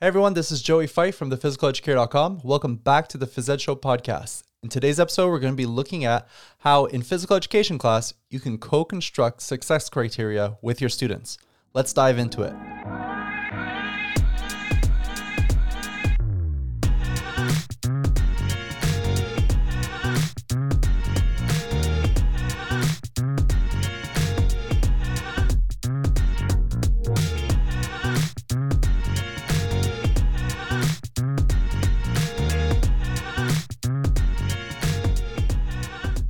Hey 0.00 0.08
everyone, 0.08 0.34
this 0.34 0.50
is 0.50 0.60
Joey 0.60 0.88
Feith 0.88 1.14
from 1.14 1.30
thephysicaleducator.com. 1.30 2.40
Welcome 2.42 2.74
back 2.74 3.06
to 3.08 3.16
the 3.16 3.28
Phys 3.28 3.48
Ed 3.48 3.60
Show 3.60 3.76
podcast. 3.76 4.42
In 4.60 4.68
today's 4.68 4.98
episode, 4.98 5.28
we're 5.28 5.38
going 5.38 5.52
to 5.52 5.56
be 5.56 5.66
looking 5.66 6.04
at 6.04 6.26
how 6.58 6.86
in 6.86 7.00
physical 7.00 7.36
education 7.36 7.78
class 7.78 8.12
you 8.28 8.40
can 8.40 8.58
co-construct 8.58 9.40
success 9.40 9.88
criteria 9.88 10.58
with 10.60 10.80
your 10.80 10.90
students. 10.90 11.38
Let's 11.74 11.92
dive 11.92 12.18
into 12.18 12.42
it. 12.42 12.54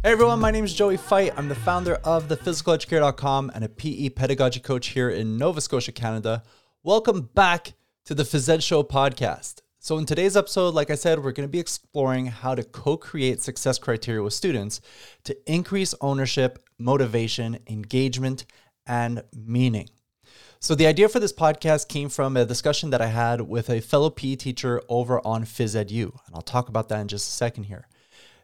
Hey 0.05 0.13
everyone, 0.13 0.39
my 0.39 0.51
name 0.51 0.67
is 0.67 0.75
Joey 0.75 0.99
Feith. 0.99 1.33
I'm 1.35 1.49
the 1.49 1.55
founder 1.55 1.95
of 2.05 2.29
thephysicaleducator.com 2.29 3.51
and 3.55 3.65
a 3.65 3.71
PE 3.71 4.11
pedagogy 4.11 4.61
coach 4.61 4.89
here 4.89 5.09
in 5.09 5.39
Nova 5.39 5.63
Scotia, 5.63 5.93
Canada. 5.93 6.43
Welcome 6.83 7.31
back 7.35 7.73
to 8.05 8.15
the 8.15 8.25
Phys 8.25 8.63
Show 8.63 8.83
podcast. 8.83 9.63
So, 9.79 9.97
in 9.97 10.05
today's 10.05 10.37
episode, 10.37 10.75
like 10.75 10.91
I 10.91 10.95
said, 10.95 11.25
we're 11.25 11.33
going 11.33 11.49
to 11.49 11.51
be 11.51 11.59
exploring 11.59 12.27
how 12.27 12.55
to 12.55 12.63
co 12.63 12.99
create 12.99 13.41
success 13.41 13.79
criteria 13.79 14.23
with 14.23 14.35
students 14.35 14.83
to 15.23 15.35
increase 15.51 15.95
ownership, 16.03 16.63
motivation, 16.79 17.61
engagement, 17.67 18.45
and 18.87 19.23
meaning. 19.35 19.89
So, 20.61 20.75
the 20.75 20.87
idea 20.87 21.09
for 21.09 21.19
this 21.19 21.33
podcast 21.33 21.89
came 21.89 22.11
from 22.11 22.37
a 22.37 22.45
discussion 22.45 22.91
that 22.91 23.01
I 23.01 23.07
had 23.07 23.41
with 23.41 23.71
a 23.71 23.81
fellow 23.81 24.11
PE 24.11 24.37
teacher 24.37 24.83
over 24.91 25.27
on 25.27 25.45
PhysEdU, 25.45 26.13
and 26.27 26.35
I'll 26.35 26.43
talk 26.43 26.69
about 26.69 26.91
that 26.91 27.01
in 27.01 27.09
just 27.09 27.27
a 27.27 27.33
second 27.33 27.65
here. 27.65 27.89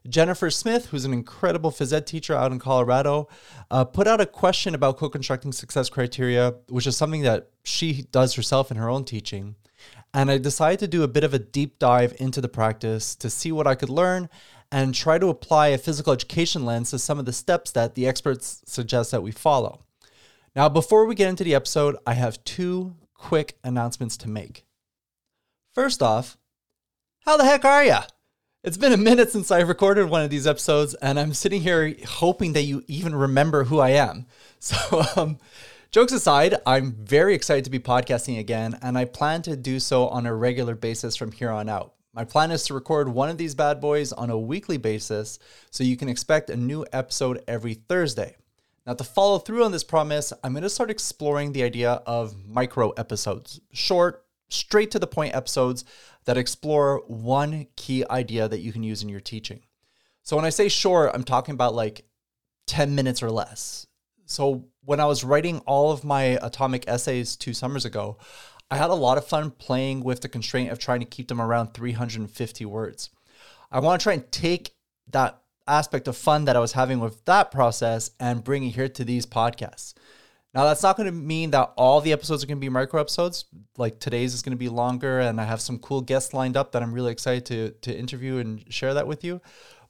Jennifer 0.08 0.50
Smith, 0.50 0.86
who's 0.86 1.04
an 1.04 1.12
incredible 1.12 1.70
phys 1.70 1.92
ed 1.92 2.06
teacher 2.06 2.34
out 2.34 2.52
in 2.52 2.58
Colorado, 2.58 3.28
uh, 3.70 3.84
put 3.84 4.06
out 4.06 4.20
a 4.20 4.26
question 4.26 4.74
about 4.74 4.96
co 4.96 5.08
constructing 5.08 5.52
success 5.52 5.88
criteria, 5.88 6.54
which 6.68 6.86
is 6.86 6.96
something 6.96 7.22
that 7.22 7.50
she 7.62 8.06
does 8.10 8.34
herself 8.34 8.70
in 8.70 8.76
her 8.76 8.88
own 8.88 9.04
teaching. 9.04 9.56
And 10.12 10.30
I 10.30 10.38
decided 10.38 10.80
to 10.80 10.88
do 10.88 11.02
a 11.02 11.08
bit 11.08 11.24
of 11.24 11.34
a 11.34 11.38
deep 11.38 11.78
dive 11.78 12.14
into 12.18 12.40
the 12.40 12.48
practice 12.48 13.14
to 13.16 13.30
see 13.30 13.52
what 13.52 13.66
I 13.66 13.74
could 13.74 13.90
learn 13.90 14.28
and 14.72 14.94
try 14.94 15.18
to 15.18 15.28
apply 15.28 15.68
a 15.68 15.78
physical 15.78 16.12
education 16.12 16.64
lens 16.64 16.90
to 16.90 16.98
some 16.98 17.18
of 17.18 17.26
the 17.26 17.32
steps 17.32 17.70
that 17.72 17.94
the 17.94 18.06
experts 18.06 18.62
suggest 18.66 19.10
that 19.10 19.22
we 19.22 19.32
follow. 19.32 19.80
Now, 20.56 20.68
before 20.68 21.04
we 21.04 21.14
get 21.14 21.28
into 21.28 21.44
the 21.44 21.54
episode, 21.54 21.96
I 22.06 22.14
have 22.14 22.42
two 22.44 22.96
quick 23.14 23.58
announcements 23.62 24.16
to 24.18 24.28
make. 24.28 24.64
First 25.72 26.02
off, 26.02 26.38
how 27.24 27.36
the 27.36 27.44
heck 27.44 27.64
are 27.64 27.84
you? 27.84 27.98
It's 28.62 28.76
been 28.76 28.92
a 28.92 28.98
minute 28.98 29.32
since 29.32 29.50
I 29.50 29.60
recorded 29.60 30.10
one 30.10 30.20
of 30.20 30.28
these 30.28 30.46
episodes, 30.46 30.92
and 30.92 31.18
I'm 31.18 31.32
sitting 31.32 31.62
here 31.62 31.94
hoping 32.06 32.52
that 32.52 32.64
you 32.64 32.84
even 32.88 33.14
remember 33.14 33.64
who 33.64 33.78
I 33.78 33.90
am. 33.90 34.26
So, 34.58 35.02
um, 35.16 35.38
jokes 35.90 36.12
aside, 36.12 36.56
I'm 36.66 36.92
very 36.92 37.34
excited 37.34 37.64
to 37.64 37.70
be 37.70 37.78
podcasting 37.78 38.38
again, 38.38 38.78
and 38.82 38.98
I 38.98 39.06
plan 39.06 39.40
to 39.42 39.56
do 39.56 39.80
so 39.80 40.08
on 40.08 40.26
a 40.26 40.34
regular 40.34 40.74
basis 40.74 41.16
from 41.16 41.32
here 41.32 41.48
on 41.48 41.70
out. 41.70 41.94
My 42.12 42.24
plan 42.24 42.50
is 42.50 42.64
to 42.64 42.74
record 42.74 43.08
one 43.08 43.30
of 43.30 43.38
these 43.38 43.54
bad 43.54 43.80
boys 43.80 44.12
on 44.12 44.28
a 44.28 44.38
weekly 44.38 44.76
basis, 44.76 45.38
so 45.70 45.82
you 45.82 45.96
can 45.96 46.10
expect 46.10 46.50
a 46.50 46.56
new 46.56 46.84
episode 46.92 47.42
every 47.48 47.72
Thursday. 47.72 48.36
Now, 48.86 48.92
to 48.92 49.04
follow 49.04 49.38
through 49.38 49.64
on 49.64 49.72
this 49.72 49.84
promise, 49.84 50.34
I'm 50.44 50.52
going 50.52 50.64
to 50.64 50.68
start 50.68 50.90
exploring 50.90 51.52
the 51.52 51.62
idea 51.62 52.02
of 52.04 52.46
micro 52.46 52.90
episodes, 52.90 53.62
short, 53.72 54.26
straight 54.50 54.90
to 54.90 54.98
the 54.98 55.06
point 55.06 55.34
episodes 55.34 55.84
that 56.24 56.36
explore 56.36 57.02
one 57.06 57.66
key 57.76 58.04
idea 58.10 58.48
that 58.48 58.60
you 58.60 58.72
can 58.72 58.82
use 58.82 59.02
in 59.02 59.08
your 59.08 59.20
teaching. 59.20 59.62
So 60.22 60.36
when 60.36 60.44
I 60.44 60.50
say 60.50 60.68
short, 60.68 61.12
I'm 61.14 61.24
talking 61.24 61.54
about 61.54 61.74
like 61.74 62.04
10 62.66 62.94
minutes 62.94 63.22
or 63.22 63.30
less. 63.30 63.86
So 64.26 64.66
when 64.84 65.00
I 65.00 65.06
was 65.06 65.24
writing 65.24 65.58
all 65.60 65.90
of 65.90 66.04
my 66.04 66.38
atomic 66.42 66.84
essays 66.86 67.36
two 67.36 67.52
summers 67.52 67.84
ago, 67.84 68.18
I 68.70 68.76
had 68.76 68.90
a 68.90 68.94
lot 68.94 69.18
of 69.18 69.26
fun 69.26 69.50
playing 69.50 70.04
with 70.04 70.20
the 70.20 70.28
constraint 70.28 70.70
of 70.70 70.78
trying 70.78 71.00
to 71.00 71.06
keep 71.06 71.28
them 71.28 71.40
around 71.40 71.74
350 71.74 72.64
words. 72.66 73.10
I 73.72 73.80
want 73.80 74.00
to 74.00 74.04
try 74.04 74.12
and 74.12 74.30
take 74.30 74.74
that 75.08 75.40
aspect 75.66 76.06
of 76.06 76.16
fun 76.16 76.44
that 76.44 76.56
I 76.56 76.60
was 76.60 76.72
having 76.72 77.00
with 77.00 77.24
that 77.24 77.50
process 77.50 78.10
and 78.20 78.44
bring 78.44 78.64
it 78.64 78.70
here 78.70 78.88
to 78.88 79.04
these 79.04 79.26
podcasts. 79.26 79.94
Now, 80.52 80.64
that's 80.64 80.82
not 80.82 80.96
going 80.96 81.06
to 81.06 81.12
mean 81.12 81.52
that 81.52 81.72
all 81.76 82.00
the 82.00 82.12
episodes 82.12 82.42
are 82.42 82.46
going 82.46 82.58
to 82.58 82.60
be 82.60 82.68
micro 82.68 83.00
episodes. 83.00 83.44
Like 83.76 84.00
today's 84.00 84.34
is 84.34 84.42
going 84.42 84.50
to 84.50 84.58
be 84.58 84.68
longer, 84.68 85.20
and 85.20 85.40
I 85.40 85.44
have 85.44 85.60
some 85.60 85.78
cool 85.78 86.00
guests 86.00 86.34
lined 86.34 86.56
up 86.56 86.72
that 86.72 86.82
I'm 86.82 86.92
really 86.92 87.12
excited 87.12 87.46
to, 87.46 87.70
to 87.82 87.96
interview 87.96 88.38
and 88.38 88.64
share 88.72 88.94
that 88.94 89.06
with 89.06 89.22
you. 89.22 89.40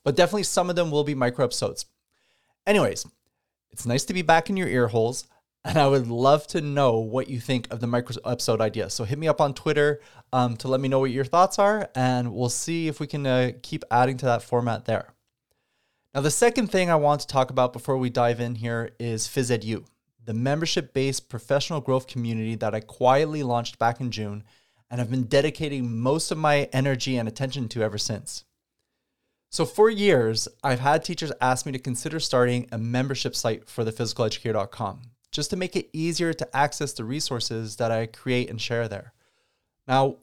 But 0.04 0.16
definitely 0.16 0.42
some 0.42 0.68
of 0.68 0.76
them 0.76 0.90
will 0.90 1.04
be 1.04 1.14
micro 1.14 1.46
episodes. 1.46 1.86
Anyways, 2.66 3.06
it's 3.70 3.86
nice 3.86 4.04
to 4.04 4.14
be 4.14 4.20
back 4.20 4.50
in 4.50 4.56
your 4.56 4.68
ear 4.68 4.88
holes, 4.88 5.26
and 5.64 5.78
I 5.78 5.86
would 5.86 6.08
love 6.08 6.46
to 6.48 6.60
know 6.60 6.98
what 6.98 7.28
you 7.28 7.40
think 7.40 7.72
of 7.72 7.80
the 7.80 7.86
micro 7.86 8.16
episode 8.26 8.60
idea. 8.60 8.90
So 8.90 9.04
hit 9.04 9.18
me 9.18 9.28
up 9.28 9.40
on 9.40 9.54
Twitter 9.54 10.02
um, 10.30 10.58
to 10.58 10.68
let 10.68 10.80
me 10.80 10.88
know 10.88 11.00
what 11.00 11.10
your 11.10 11.24
thoughts 11.24 11.58
are, 11.58 11.88
and 11.94 12.34
we'll 12.34 12.50
see 12.50 12.86
if 12.86 13.00
we 13.00 13.06
can 13.06 13.26
uh, 13.26 13.52
keep 13.62 13.82
adding 13.90 14.18
to 14.18 14.26
that 14.26 14.42
format 14.42 14.84
there. 14.84 15.14
Now, 16.14 16.20
the 16.20 16.30
second 16.30 16.66
thing 16.66 16.90
I 16.90 16.96
want 16.96 17.22
to 17.22 17.26
talk 17.26 17.50
about 17.50 17.72
before 17.72 17.96
we 17.96 18.10
dive 18.10 18.40
in 18.40 18.56
here 18.56 18.90
is 18.98 19.26
PhysEdU 19.26 19.84
the 20.24 20.34
membership 20.34 20.92
based 20.92 21.28
professional 21.28 21.80
growth 21.80 22.06
community 22.06 22.54
that 22.56 22.74
I 22.74 22.80
quietly 22.80 23.42
launched 23.42 23.78
back 23.78 24.00
in 24.00 24.10
June 24.10 24.44
and 24.90 24.98
have 24.98 25.10
been 25.10 25.24
dedicating 25.24 26.00
most 26.00 26.30
of 26.30 26.38
my 26.38 26.68
energy 26.72 27.16
and 27.16 27.28
attention 27.28 27.68
to 27.70 27.82
ever 27.82 27.98
since. 27.98 28.44
So, 29.50 29.64
for 29.64 29.90
years, 29.90 30.46
I've 30.62 30.80
had 30.80 31.04
teachers 31.04 31.32
ask 31.40 31.66
me 31.66 31.72
to 31.72 31.78
consider 31.78 32.20
starting 32.20 32.68
a 32.70 32.78
membership 32.78 33.34
site 33.34 33.68
for 33.68 33.82
the 33.82 33.92
thephysicaleducator.com 33.92 35.02
just 35.32 35.50
to 35.50 35.56
make 35.56 35.76
it 35.76 35.90
easier 35.92 36.32
to 36.32 36.56
access 36.56 36.92
the 36.92 37.04
resources 37.04 37.76
that 37.76 37.90
I 37.90 38.06
create 38.06 38.50
and 38.50 38.60
share 38.60 38.88
there. 38.88 39.12
Now, 39.86 40.16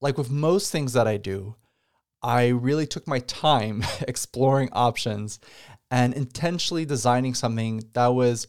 like 0.00 0.18
with 0.18 0.30
most 0.30 0.72
things 0.72 0.92
that 0.94 1.06
I 1.06 1.16
do, 1.16 1.56
I 2.22 2.48
really 2.48 2.86
took 2.86 3.06
my 3.06 3.20
time 3.20 3.82
exploring 4.08 4.70
options 4.72 5.38
and 5.90 6.14
intentionally 6.14 6.84
designing 6.84 7.34
something 7.34 7.82
that 7.92 8.08
was 8.08 8.46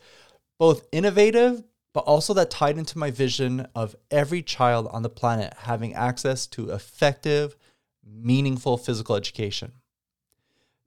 both 0.59 0.87
innovative, 0.91 1.63
but 1.93 2.01
also 2.01 2.33
that 2.33 2.51
tied 2.51 2.77
into 2.77 2.97
my 2.97 3.11
vision 3.11 3.67
of 3.73 3.95
every 4.11 4.41
child 4.41 4.87
on 4.91 5.03
the 5.03 5.09
planet 5.09 5.53
having 5.61 5.93
access 5.93 6.45
to 6.47 6.69
effective, 6.69 7.55
meaningful 8.05 8.77
physical 8.77 9.15
education. 9.15 9.71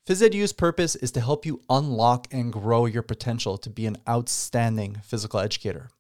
PhysEdu's 0.07 0.53
purpose 0.53 0.97
is 0.97 1.13
to 1.13 1.21
help 1.21 1.45
you 1.45 1.61
unlock 1.69 2.27
and 2.33 2.53
grow 2.53 2.87
your 2.87 3.03
potential 3.03 3.59
to 3.59 3.71
be 3.71 3.87
an 3.87 3.99
outstanding 4.09 4.97
physical 5.05 5.41
educator. 5.41 5.91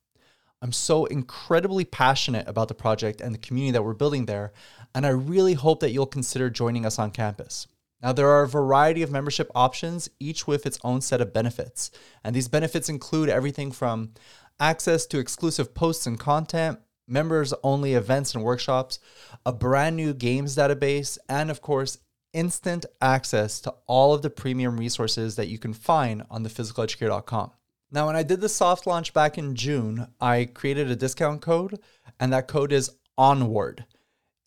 I'm 0.62 0.72
so 0.72 1.06
incredibly 1.06 1.84
passionate 1.84 2.46
about 2.48 2.68
the 2.68 2.74
project 2.74 3.20
and 3.20 3.34
the 3.34 3.38
community 3.38 3.72
that 3.72 3.82
we're 3.82 3.94
building 3.94 4.26
there, 4.26 4.52
and 4.94 5.06
I 5.06 5.10
really 5.10 5.54
hope 5.54 5.80
that 5.80 5.92
you'll 5.92 6.06
consider 6.06 6.50
joining 6.50 6.84
us 6.84 6.98
on 6.98 7.12
campus. 7.12 7.66
Now, 8.02 8.12
there 8.12 8.28
are 8.28 8.42
a 8.42 8.48
variety 8.48 9.02
of 9.02 9.10
membership 9.10 9.50
options, 9.54 10.08
each 10.18 10.46
with 10.46 10.66
its 10.66 10.78
own 10.82 11.00
set 11.00 11.20
of 11.20 11.32
benefits. 11.32 11.90
And 12.24 12.34
these 12.34 12.48
benefits 12.48 12.88
include 12.88 13.28
everything 13.28 13.72
from 13.72 14.12
access 14.58 15.06
to 15.06 15.18
exclusive 15.18 15.74
posts 15.74 16.06
and 16.06 16.18
content, 16.18 16.78
members 17.06 17.52
only 17.62 17.94
events 17.94 18.34
and 18.34 18.44
workshops, 18.44 18.98
a 19.44 19.52
brand 19.52 19.96
new 19.96 20.14
games 20.14 20.56
database, 20.56 21.18
and 21.28 21.50
of 21.50 21.60
course, 21.60 21.98
instant 22.32 22.86
access 23.00 23.60
to 23.60 23.74
all 23.86 24.14
of 24.14 24.22
the 24.22 24.30
premium 24.30 24.78
resources 24.78 25.36
that 25.36 25.48
you 25.48 25.58
can 25.58 25.74
find 25.74 26.22
on 26.30 26.44
thephysicaleducator.com. 26.44 27.50
Now, 27.90 28.06
when 28.06 28.16
I 28.16 28.22
did 28.22 28.40
the 28.40 28.48
soft 28.48 28.86
launch 28.86 29.12
back 29.12 29.36
in 29.36 29.56
June, 29.56 30.06
I 30.20 30.44
created 30.44 30.90
a 30.90 30.96
discount 30.96 31.42
code, 31.42 31.80
and 32.20 32.32
that 32.32 32.46
code 32.46 32.72
is 32.72 32.90
ONWARD. 33.18 33.84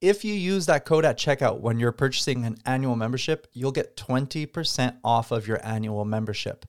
If 0.04 0.26
you 0.26 0.34
use 0.34 0.66
that 0.66 0.84
code 0.84 1.06
at 1.06 1.18
checkout 1.18 1.62
when 1.62 1.80
you're 1.80 1.94
purchasing 1.94 2.44
an 2.44 2.58
annual 2.66 2.98
membership, 2.98 3.48
you'll 3.54 3.72
get 3.72 3.96
20% 3.96 4.98
off 5.02 5.32
of 5.32 5.48
your 5.48 5.66
annual 5.66 6.04
membership. 6.04 6.66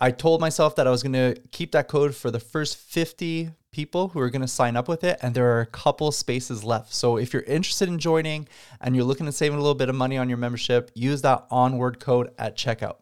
I 0.00 0.10
told 0.10 0.40
myself 0.40 0.74
that 0.74 0.88
I 0.88 0.90
was 0.90 1.04
going 1.04 1.12
to 1.12 1.40
keep 1.52 1.70
that 1.70 1.86
code 1.86 2.16
for 2.16 2.32
the 2.32 2.40
first 2.40 2.78
50 2.78 3.50
people 3.70 4.08
who 4.08 4.18
are 4.18 4.28
going 4.28 4.42
to 4.42 4.48
sign 4.48 4.74
up 4.74 4.88
with 4.88 5.04
it, 5.04 5.20
and 5.22 5.36
there 5.36 5.56
are 5.56 5.60
a 5.60 5.66
couple 5.66 6.10
spaces 6.10 6.64
left. 6.64 6.92
So 6.92 7.16
if 7.16 7.32
you're 7.32 7.42
interested 7.42 7.88
in 7.88 8.00
joining 8.00 8.48
and 8.80 8.96
you're 8.96 9.04
looking 9.04 9.26
to 9.26 9.32
save 9.32 9.54
a 9.54 9.56
little 9.56 9.76
bit 9.76 9.88
of 9.88 9.94
money 9.94 10.18
on 10.18 10.28
your 10.28 10.38
membership, 10.38 10.90
use 10.96 11.22
that 11.22 11.46
onward 11.48 12.00
code 12.00 12.32
at 12.38 12.56
checkout. 12.56 12.96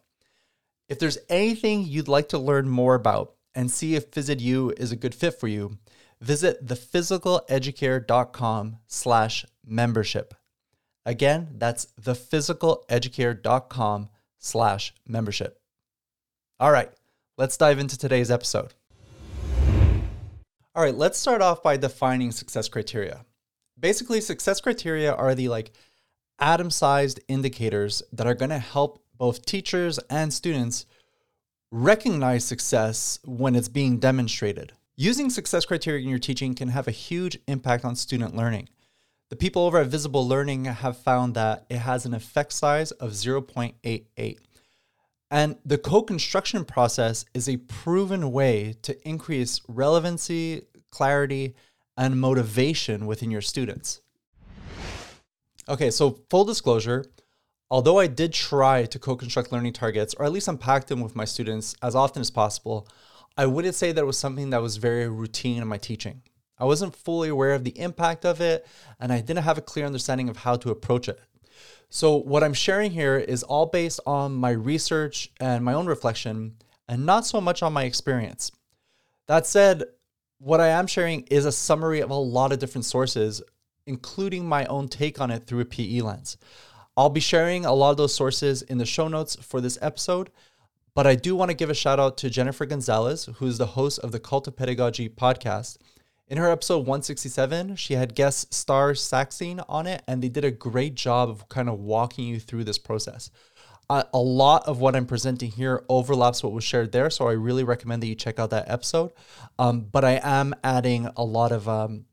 If 0.90 0.98
there's 0.98 1.16
anything 1.30 1.86
you'd 1.86 2.08
like 2.08 2.28
to 2.28 2.38
learn 2.38 2.68
more 2.68 2.94
about 2.94 3.36
and 3.54 3.70
see 3.70 3.94
if 3.94 4.10
PhysEdU 4.10 4.78
is 4.78 4.92
a 4.92 4.96
good 4.96 5.14
fit 5.14 5.40
for 5.40 5.48
you, 5.48 5.78
visit 6.20 6.66
thephysicaleducator.com 6.66 8.76
slash 8.86 9.46
membership. 9.64 10.34
Again, 11.06 11.54
that's 11.56 11.86
thephysicaleducator.com 12.00 14.10
slash 14.38 14.94
membership. 15.06 15.60
All 16.58 16.70
right, 16.70 16.90
let's 17.38 17.56
dive 17.56 17.78
into 17.78 17.96
today's 17.96 18.30
episode. 18.30 18.74
All 20.74 20.84
right, 20.84 20.94
let's 20.94 21.18
start 21.18 21.42
off 21.42 21.62
by 21.62 21.76
defining 21.76 22.32
success 22.32 22.68
criteria. 22.68 23.24
Basically, 23.78 24.20
success 24.20 24.60
criteria 24.60 25.12
are 25.12 25.34
the 25.34 25.48
like 25.48 25.72
atom 26.38 26.70
sized 26.70 27.20
indicators 27.28 28.02
that 28.12 28.26
are 28.26 28.34
going 28.34 28.50
to 28.50 28.58
help 28.58 29.04
both 29.16 29.44
teachers 29.44 29.98
and 30.10 30.32
students 30.32 30.86
recognize 31.70 32.44
success 32.44 33.18
when 33.24 33.54
it's 33.54 33.68
being 33.68 33.98
demonstrated. 33.98 34.72
Using 35.00 35.30
success 35.30 35.64
criteria 35.64 36.02
in 36.02 36.10
your 36.10 36.18
teaching 36.18 36.54
can 36.54 36.68
have 36.68 36.86
a 36.86 36.90
huge 36.90 37.38
impact 37.48 37.86
on 37.86 37.96
student 37.96 38.36
learning. 38.36 38.68
The 39.30 39.36
people 39.36 39.62
over 39.62 39.78
at 39.78 39.86
Visible 39.86 40.28
Learning 40.28 40.66
have 40.66 40.98
found 40.98 41.32
that 41.32 41.64
it 41.70 41.78
has 41.78 42.04
an 42.04 42.12
effect 42.12 42.52
size 42.52 42.90
of 42.90 43.12
0.88. 43.12 44.36
And 45.30 45.56
the 45.64 45.78
co 45.78 46.02
construction 46.02 46.66
process 46.66 47.24
is 47.32 47.48
a 47.48 47.56
proven 47.56 48.30
way 48.30 48.74
to 48.82 49.08
increase 49.08 49.62
relevancy, 49.68 50.66
clarity, 50.90 51.54
and 51.96 52.20
motivation 52.20 53.06
within 53.06 53.30
your 53.30 53.40
students. 53.40 54.02
Okay, 55.66 55.90
so 55.90 56.20
full 56.28 56.44
disclosure, 56.44 57.06
although 57.70 57.98
I 57.98 58.06
did 58.06 58.34
try 58.34 58.84
to 58.84 58.98
co 58.98 59.16
construct 59.16 59.50
learning 59.50 59.72
targets, 59.72 60.12
or 60.12 60.26
at 60.26 60.32
least 60.32 60.48
unpack 60.48 60.88
them 60.88 61.00
with 61.00 61.16
my 61.16 61.24
students 61.24 61.74
as 61.80 61.94
often 61.94 62.20
as 62.20 62.30
possible, 62.30 62.86
I 63.40 63.46
wouldn't 63.46 63.74
say 63.74 63.90
that 63.90 64.02
it 64.02 64.04
was 64.04 64.18
something 64.18 64.50
that 64.50 64.60
was 64.60 64.76
very 64.76 65.08
routine 65.08 65.62
in 65.62 65.66
my 65.66 65.78
teaching. 65.78 66.20
I 66.58 66.66
wasn't 66.66 66.94
fully 66.94 67.30
aware 67.30 67.54
of 67.54 67.64
the 67.64 67.78
impact 67.80 68.26
of 68.26 68.42
it, 68.42 68.66
and 69.00 69.10
I 69.10 69.22
didn't 69.22 69.44
have 69.44 69.56
a 69.56 69.62
clear 69.62 69.86
understanding 69.86 70.28
of 70.28 70.36
how 70.36 70.56
to 70.56 70.68
approach 70.68 71.08
it. 71.08 71.18
So, 71.88 72.16
what 72.16 72.44
I'm 72.44 72.52
sharing 72.52 72.90
here 72.90 73.16
is 73.16 73.42
all 73.42 73.64
based 73.64 73.98
on 74.04 74.34
my 74.34 74.50
research 74.50 75.32
and 75.40 75.64
my 75.64 75.72
own 75.72 75.86
reflection, 75.86 76.56
and 76.86 77.06
not 77.06 77.24
so 77.24 77.40
much 77.40 77.62
on 77.62 77.72
my 77.72 77.84
experience. 77.84 78.52
That 79.26 79.46
said, 79.46 79.84
what 80.36 80.60
I 80.60 80.68
am 80.68 80.86
sharing 80.86 81.22
is 81.30 81.46
a 81.46 81.52
summary 81.52 82.00
of 82.00 82.10
a 82.10 82.14
lot 82.14 82.52
of 82.52 82.58
different 82.58 82.84
sources, 82.84 83.40
including 83.86 84.46
my 84.46 84.66
own 84.66 84.86
take 84.88 85.18
on 85.18 85.30
it 85.30 85.46
through 85.46 85.60
a 85.60 85.64
PE 85.64 86.02
lens. 86.02 86.36
I'll 86.94 87.08
be 87.08 87.20
sharing 87.20 87.64
a 87.64 87.72
lot 87.72 87.92
of 87.92 87.96
those 87.96 88.14
sources 88.14 88.60
in 88.60 88.76
the 88.76 88.84
show 88.84 89.08
notes 89.08 89.34
for 89.40 89.62
this 89.62 89.78
episode, 89.80 90.28
but 90.94 91.06
I 91.06 91.14
do 91.14 91.36
want 91.36 91.50
to 91.50 91.56
give 91.56 91.70
a 91.70 91.74
shout 91.74 92.00
out 92.00 92.16
to 92.18 92.30
Jennifer 92.30 92.66
Gonzalez, 92.66 93.28
who 93.36 93.46
is 93.46 93.58
the 93.58 93.66
host 93.66 93.98
of 94.00 94.12
the 94.12 94.20
Cult 94.20 94.48
of 94.48 94.56
Pedagogy 94.56 95.08
podcast. 95.08 95.78
In 96.28 96.38
her 96.38 96.50
episode 96.50 96.86
167, 96.86 97.76
she 97.76 97.94
had 97.94 98.14
guest 98.14 98.54
Starr 98.54 98.92
Sackstein 98.92 99.64
on 99.68 99.86
it, 99.86 100.02
and 100.06 100.22
they 100.22 100.28
did 100.28 100.44
a 100.44 100.50
great 100.50 100.94
job 100.94 101.28
of 101.28 101.48
kind 101.48 101.68
of 101.68 101.80
walking 101.80 102.26
you 102.26 102.38
through 102.38 102.64
this 102.64 102.78
process. 102.78 103.30
Uh, 103.88 104.04
a 104.14 104.18
lot 104.18 104.64
of 104.68 104.78
what 104.78 104.94
I'm 104.94 105.06
presenting 105.06 105.50
here 105.50 105.84
overlaps 105.88 106.44
what 106.44 106.52
was 106.52 106.62
shared 106.62 106.92
there, 106.92 107.10
so 107.10 107.26
I 107.26 107.32
really 107.32 107.64
recommend 107.64 108.02
that 108.02 108.06
you 108.06 108.14
check 108.14 108.38
out 108.38 108.50
that 108.50 108.70
episode. 108.70 109.10
Um, 109.58 109.80
but 109.80 110.04
I 110.04 110.20
am 110.22 110.54
adding 110.62 111.08
a 111.16 111.24
lot 111.24 111.50
of 111.50 111.68
um, 111.68 112.04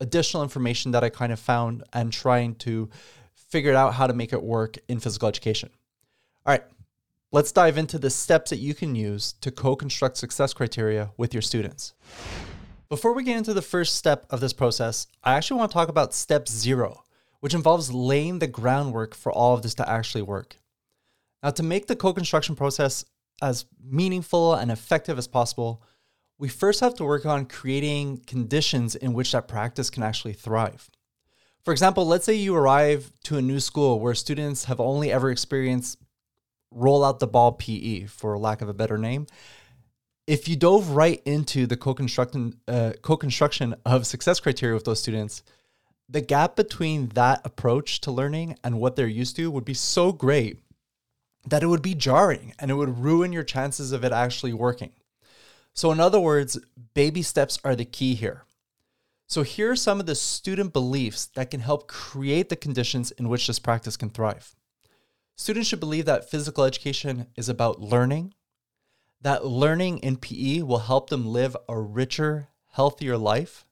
additional 0.00 0.42
information 0.42 0.92
that 0.92 1.04
I 1.04 1.10
kind 1.10 1.30
of 1.30 1.38
found 1.38 1.84
and 1.92 2.10
trying 2.10 2.54
to 2.56 2.88
figure 3.34 3.74
out 3.74 3.92
how 3.92 4.06
to 4.06 4.14
make 4.14 4.32
it 4.32 4.42
work 4.42 4.78
in 4.88 5.00
physical 5.00 5.28
education. 5.28 5.68
All 6.46 6.54
right, 6.54 6.64
let's 7.32 7.52
dive 7.52 7.78
into 7.78 7.98
the 7.98 8.10
steps 8.10 8.50
that 8.50 8.58
you 8.58 8.74
can 8.74 8.94
use 8.94 9.34
to 9.40 9.50
co 9.50 9.76
construct 9.76 10.16
success 10.16 10.52
criteria 10.52 11.10
with 11.16 11.32
your 11.32 11.42
students. 11.42 11.94
Before 12.88 13.12
we 13.12 13.22
get 13.22 13.36
into 13.36 13.54
the 13.54 13.62
first 13.62 13.94
step 13.94 14.26
of 14.30 14.40
this 14.40 14.52
process, 14.52 15.06
I 15.22 15.34
actually 15.34 15.58
want 15.58 15.70
to 15.70 15.74
talk 15.74 15.88
about 15.88 16.12
step 16.12 16.48
zero, 16.48 17.04
which 17.38 17.54
involves 17.54 17.92
laying 17.92 18.40
the 18.40 18.48
groundwork 18.48 19.14
for 19.14 19.30
all 19.30 19.54
of 19.54 19.62
this 19.62 19.74
to 19.74 19.88
actually 19.88 20.22
work. 20.22 20.56
Now, 21.42 21.50
to 21.50 21.62
make 21.62 21.86
the 21.86 21.96
co 21.96 22.12
construction 22.12 22.56
process 22.56 23.04
as 23.40 23.64
meaningful 23.82 24.54
and 24.54 24.70
effective 24.70 25.18
as 25.18 25.28
possible, 25.28 25.82
we 26.38 26.48
first 26.48 26.80
have 26.80 26.94
to 26.96 27.04
work 27.04 27.26
on 27.26 27.46
creating 27.46 28.18
conditions 28.26 28.96
in 28.96 29.12
which 29.12 29.32
that 29.32 29.46
practice 29.46 29.88
can 29.88 30.02
actually 30.02 30.32
thrive. 30.32 30.90
For 31.62 31.72
example, 31.72 32.06
let's 32.06 32.24
say 32.24 32.34
you 32.34 32.56
arrive 32.56 33.12
to 33.24 33.36
a 33.36 33.42
new 33.42 33.60
school 33.60 34.00
where 34.00 34.14
students 34.14 34.64
have 34.64 34.80
only 34.80 35.12
ever 35.12 35.30
experienced 35.30 35.98
roll 36.70 37.04
out 37.04 37.20
the 37.20 37.26
ball 37.26 37.52
PE, 37.52 38.06
for 38.06 38.38
lack 38.38 38.62
of 38.62 38.68
a 38.68 38.74
better 38.74 38.98
name, 38.98 39.26
if 40.26 40.48
you 40.48 40.56
dove 40.56 40.90
right 40.90 41.20
into 41.24 41.66
the 41.66 41.76
co-construction 41.76 42.54
uh, 42.68 42.92
co-construction 43.02 43.74
of 43.84 44.06
success 44.06 44.38
criteria 44.38 44.74
with 44.74 44.84
those 44.84 45.00
students, 45.00 45.42
the 46.08 46.20
gap 46.20 46.56
between 46.56 47.08
that 47.10 47.40
approach 47.44 48.00
to 48.02 48.10
learning 48.10 48.56
and 48.62 48.78
what 48.78 48.96
they're 48.96 49.06
used 49.06 49.36
to 49.36 49.50
would 49.50 49.64
be 49.64 49.74
so 49.74 50.12
great 50.12 50.58
that 51.46 51.62
it 51.62 51.66
would 51.66 51.82
be 51.82 51.94
jarring 51.94 52.52
and 52.58 52.70
it 52.70 52.74
would 52.74 52.98
ruin 52.98 53.32
your 53.32 53.42
chances 53.42 53.92
of 53.92 54.04
it 54.04 54.12
actually 54.12 54.52
working. 54.52 54.92
So, 55.72 55.90
in 55.92 56.00
other 56.00 56.20
words, 56.20 56.58
baby 56.94 57.22
steps 57.22 57.58
are 57.64 57.76
the 57.76 57.84
key 57.84 58.14
here. 58.14 58.44
So, 59.26 59.42
here 59.42 59.70
are 59.70 59.76
some 59.76 60.00
of 60.00 60.06
the 60.06 60.14
student 60.14 60.72
beliefs 60.72 61.26
that 61.34 61.50
can 61.50 61.60
help 61.60 61.86
create 61.86 62.48
the 62.48 62.56
conditions 62.56 63.12
in 63.12 63.28
which 63.28 63.46
this 63.46 63.58
practice 63.58 63.96
can 63.96 64.10
thrive. 64.10 64.54
Students 65.40 65.70
should 65.70 65.80
believe 65.80 66.04
that 66.04 66.28
physical 66.28 66.64
education 66.64 67.28
is 67.34 67.48
about 67.48 67.80
learning, 67.80 68.34
that 69.22 69.46
learning 69.46 69.96
in 70.00 70.18
PE 70.18 70.60
will 70.60 70.80
help 70.80 71.08
them 71.08 71.24
live 71.24 71.56
a 71.66 71.80
richer, 71.80 72.48
healthier 72.72 73.16
life, 73.16 73.64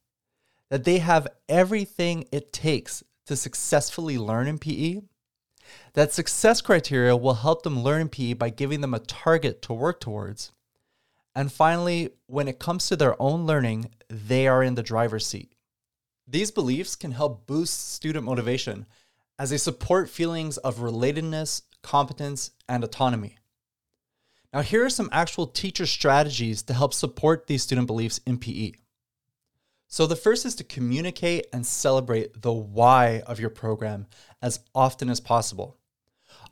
that 0.70 0.84
they 0.84 0.96
have 1.00 1.28
everything 1.46 2.26
it 2.32 2.54
takes 2.54 3.04
to 3.26 3.36
successfully 3.36 4.16
learn 4.16 4.46
in 4.46 4.58
PE, 4.58 5.02
that 5.92 6.14
success 6.14 6.62
criteria 6.62 7.14
will 7.14 7.34
help 7.34 7.64
them 7.64 7.82
learn 7.82 8.00
in 8.00 8.08
PE 8.08 8.32
by 8.32 8.48
giving 8.48 8.80
them 8.80 8.94
a 8.94 9.00
target 9.00 9.60
to 9.60 9.74
work 9.74 10.00
towards. 10.00 10.52
And 11.34 11.52
finally, 11.52 12.14
when 12.28 12.48
it 12.48 12.58
comes 12.58 12.88
to 12.88 12.96
their 12.96 13.20
own 13.20 13.44
learning, 13.44 13.90
they 14.08 14.48
are 14.48 14.62
in 14.62 14.74
the 14.74 14.82
driver's 14.82 15.26
seat. 15.26 15.52
These 16.26 16.50
beliefs 16.50 16.96
can 16.96 17.12
help 17.12 17.46
boost 17.46 17.92
student 17.92 18.24
motivation 18.24 18.86
as 19.38 19.50
they 19.50 19.56
support 19.56 20.10
feelings 20.10 20.56
of 20.58 20.78
relatedness, 20.78 21.62
competence, 21.82 22.50
and 22.68 22.82
autonomy. 22.82 23.38
Now, 24.52 24.62
here 24.62 24.84
are 24.84 24.90
some 24.90 25.10
actual 25.12 25.46
teacher 25.46 25.86
strategies 25.86 26.62
to 26.64 26.74
help 26.74 26.94
support 26.94 27.46
these 27.46 27.62
student 27.62 27.86
beliefs 27.86 28.20
in 28.26 28.38
PE. 28.38 28.72
So, 29.86 30.06
the 30.06 30.16
first 30.16 30.44
is 30.44 30.54
to 30.56 30.64
communicate 30.64 31.46
and 31.52 31.66
celebrate 31.66 32.42
the 32.42 32.52
why 32.52 33.22
of 33.26 33.40
your 33.40 33.50
program 33.50 34.06
as 34.42 34.60
often 34.74 35.08
as 35.10 35.20
possible. 35.20 35.78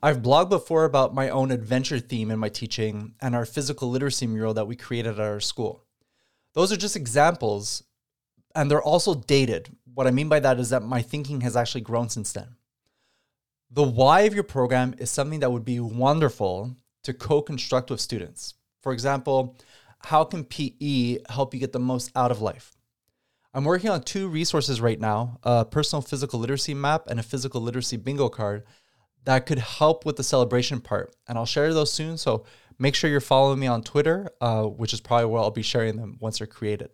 I've 0.01 0.21
blogged 0.21 0.49
before 0.49 0.85
about 0.85 1.15
my 1.15 1.29
own 1.29 1.51
adventure 1.51 1.99
theme 1.99 2.29
in 2.29 2.39
my 2.39 2.49
teaching 2.49 3.15
and 3.19 3.35
our 3.35 3.45
physical 3.45 3.89
literacy 3.89 4.27
mural 4.27 4.53
that 4.53 4.67
we 4.67 4.75
created 4.75 5.13
at 5.13 5.19
our 5.19 5.39
school. 5.39 5.83
Those 6.53 6.71
are 6.71 6.77
just 6.77 6.95
examples, 6.95 7.83
and 8.55 8.69
they're 8.69 8.81
also 8.81 9.15
dated. 9.15 9.75
What 9.93 10.07
I 10.07 10.11
mean 10.11 10.29
by 10.29 10.39
that 10.39 10.59
is 10.59 10.69
that 10.69 10.83
my 10.83 11.01
thinking 11.01 11.41
has 11.41 11.55
actually 11.55 11.81
grown 11.81 12.09
since 12.09 12.31
then. 12.31 12.55
The 13.71 13.83
why 13.83 14.21
of 14.21 14.33
your 14.33 14.43
program 14.43 14.95
is 14.97 15.11
something 15.11 15.41
that 15.41 15.51
would 15.51 15.65
be 15.65 15.79
wonderful 15.79 16.75
to 17.03 17.13
co 17.13 17.41
construct 17.41 17.89
with 17.89 17.99
students. 17.99 18.53
For 18.81 18.93
example, 18.93 19.57
how 19.99 20.23
can 20.23 20.45
PE 20.45 21.17
help 21.29 21.53
you 21.53 21.59
get 21.59 21.73
the 21.73 21.79
most 21.79 22.11
out 22.15 22.31
of 22.31 22.41
life? 22.41 22.77
I'm 23.53 23.65
working 23.65 23.89
on 23.89 24.03
two 24.03 24.27
resources 24.27 24.79
right 24.79 24.99
now 24.99 25.39
a 25.43 25.65
personal 25.65 26.01
physical 26.01 26.39
literacy 26.39 26.73
map 26.73 27.07
and 27.07 27.19
a 27.19 27.23
physical 27.23 27.59
literacy 27.59 27.97
bingo 27.97 28.29
card 28.29 28.63
that 29.25 29.45
could 29.45 29.59
help 29.59 30.05
with 30.05 30.15
the 30.15 30.23
celebration 30.23 30.79
part. 30.79 31.13
And 31.27 31.37
I'll 31.37 31.45
share 31.45 31.73
those 31.73 31.91
soon. 31.91 32.17
So 32.17 32.45
make 32.79 32.95
sure 32.95 33.09
you're 33.09 33.19
following 33.19 33.59
me 33.59 33.67
on 33.67 33.83
Twitter, 33.83 34.29
uh, 34.39 34.63
which 34.63 34.93
is 34.93 35.01
probably 35.01 35.25
where 35.25 35.41
I'll 35.41 35.51
be 35.51 35.63
sharing 35.63 35.97
them 35.97 36.17
once 36.21 36.37
they're 36.37 36.47
created. 36.47 36.91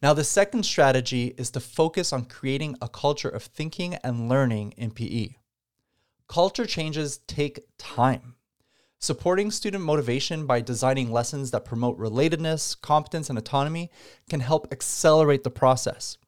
Now, 0.00 0.14
the 0.14 0.24
second 0.24 0.62
strategy 0.62 1.34
is 1.36 1.50
to 1.50 1.60
focus 1.60 2.12
on 2.12 2.26
creating 2.26 2.76
a 2.80 2.88
culture 2.88 3.28
of 3.28 3.42
thinking 3.42 3.94
and 3.96 4.28
learning 4.28 4.74
in 4.76 4.92
PE. 4.92 5.37
Culture 6.28 6.66
changes 6.66 7.18
take 7.26 7.60
time. 7.78 8.34
Supporting 8.98 9.50
student 9.50 9.82
motivation 9.82 10.44
by 10.44 10.60
designing 10.60 11.10
lessons 11.10 11.50
that 11.52 11.64
promote 11.64 11.98
relatedness, 11.98 12.78
competence, 12.78 13.30
and 13.30 13.38
autonomy 13.38 13.90
can 14.28 14.40
help 14.40 14.68
accelerate 14.70 15.42
the 15.42 15.50
process. 15.50 16.18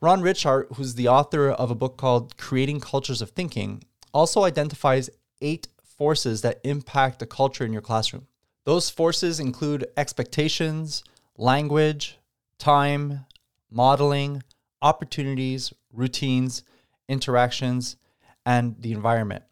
Ron 0.00 0.22
Ritchhart, 0.22 0.68
who's 0.76 0.94
the 0.94 1.08
author 1.08 1.50
of 1.50 1.70
a 1.70 1.74
book 1.74 1.96
called 1.96 2.36
Creating 2.36 2.78
Cultures 2.78 3.20
of 3.20 3.30
Thinking, 3.30 3.82
also 4.14 4.44
identifies 4.44 5.10
eight 5.40 5.66
forces 5.82 6.42
that 6.42 6.60
impact 6.62 7.18
the 7.18 7.26
culture 7.26 7.64
in 7.64 7.72
your 7.72 7.82
classroom. 7.82 8.28
Those 8.64 8.90
forces 8.90 9.40
include 9.40 9.88
expectations, 9.96 11.02
language, 11.36 12.18
time, 12.58 13.26
modeling, 13.70 14.44
opportunities, 14.80 15.72
routines, 15.92 16.62
interactions, 17.08 17.96
and 18.44 18.76
the 18.80 18.92
environment. 18.92 19.44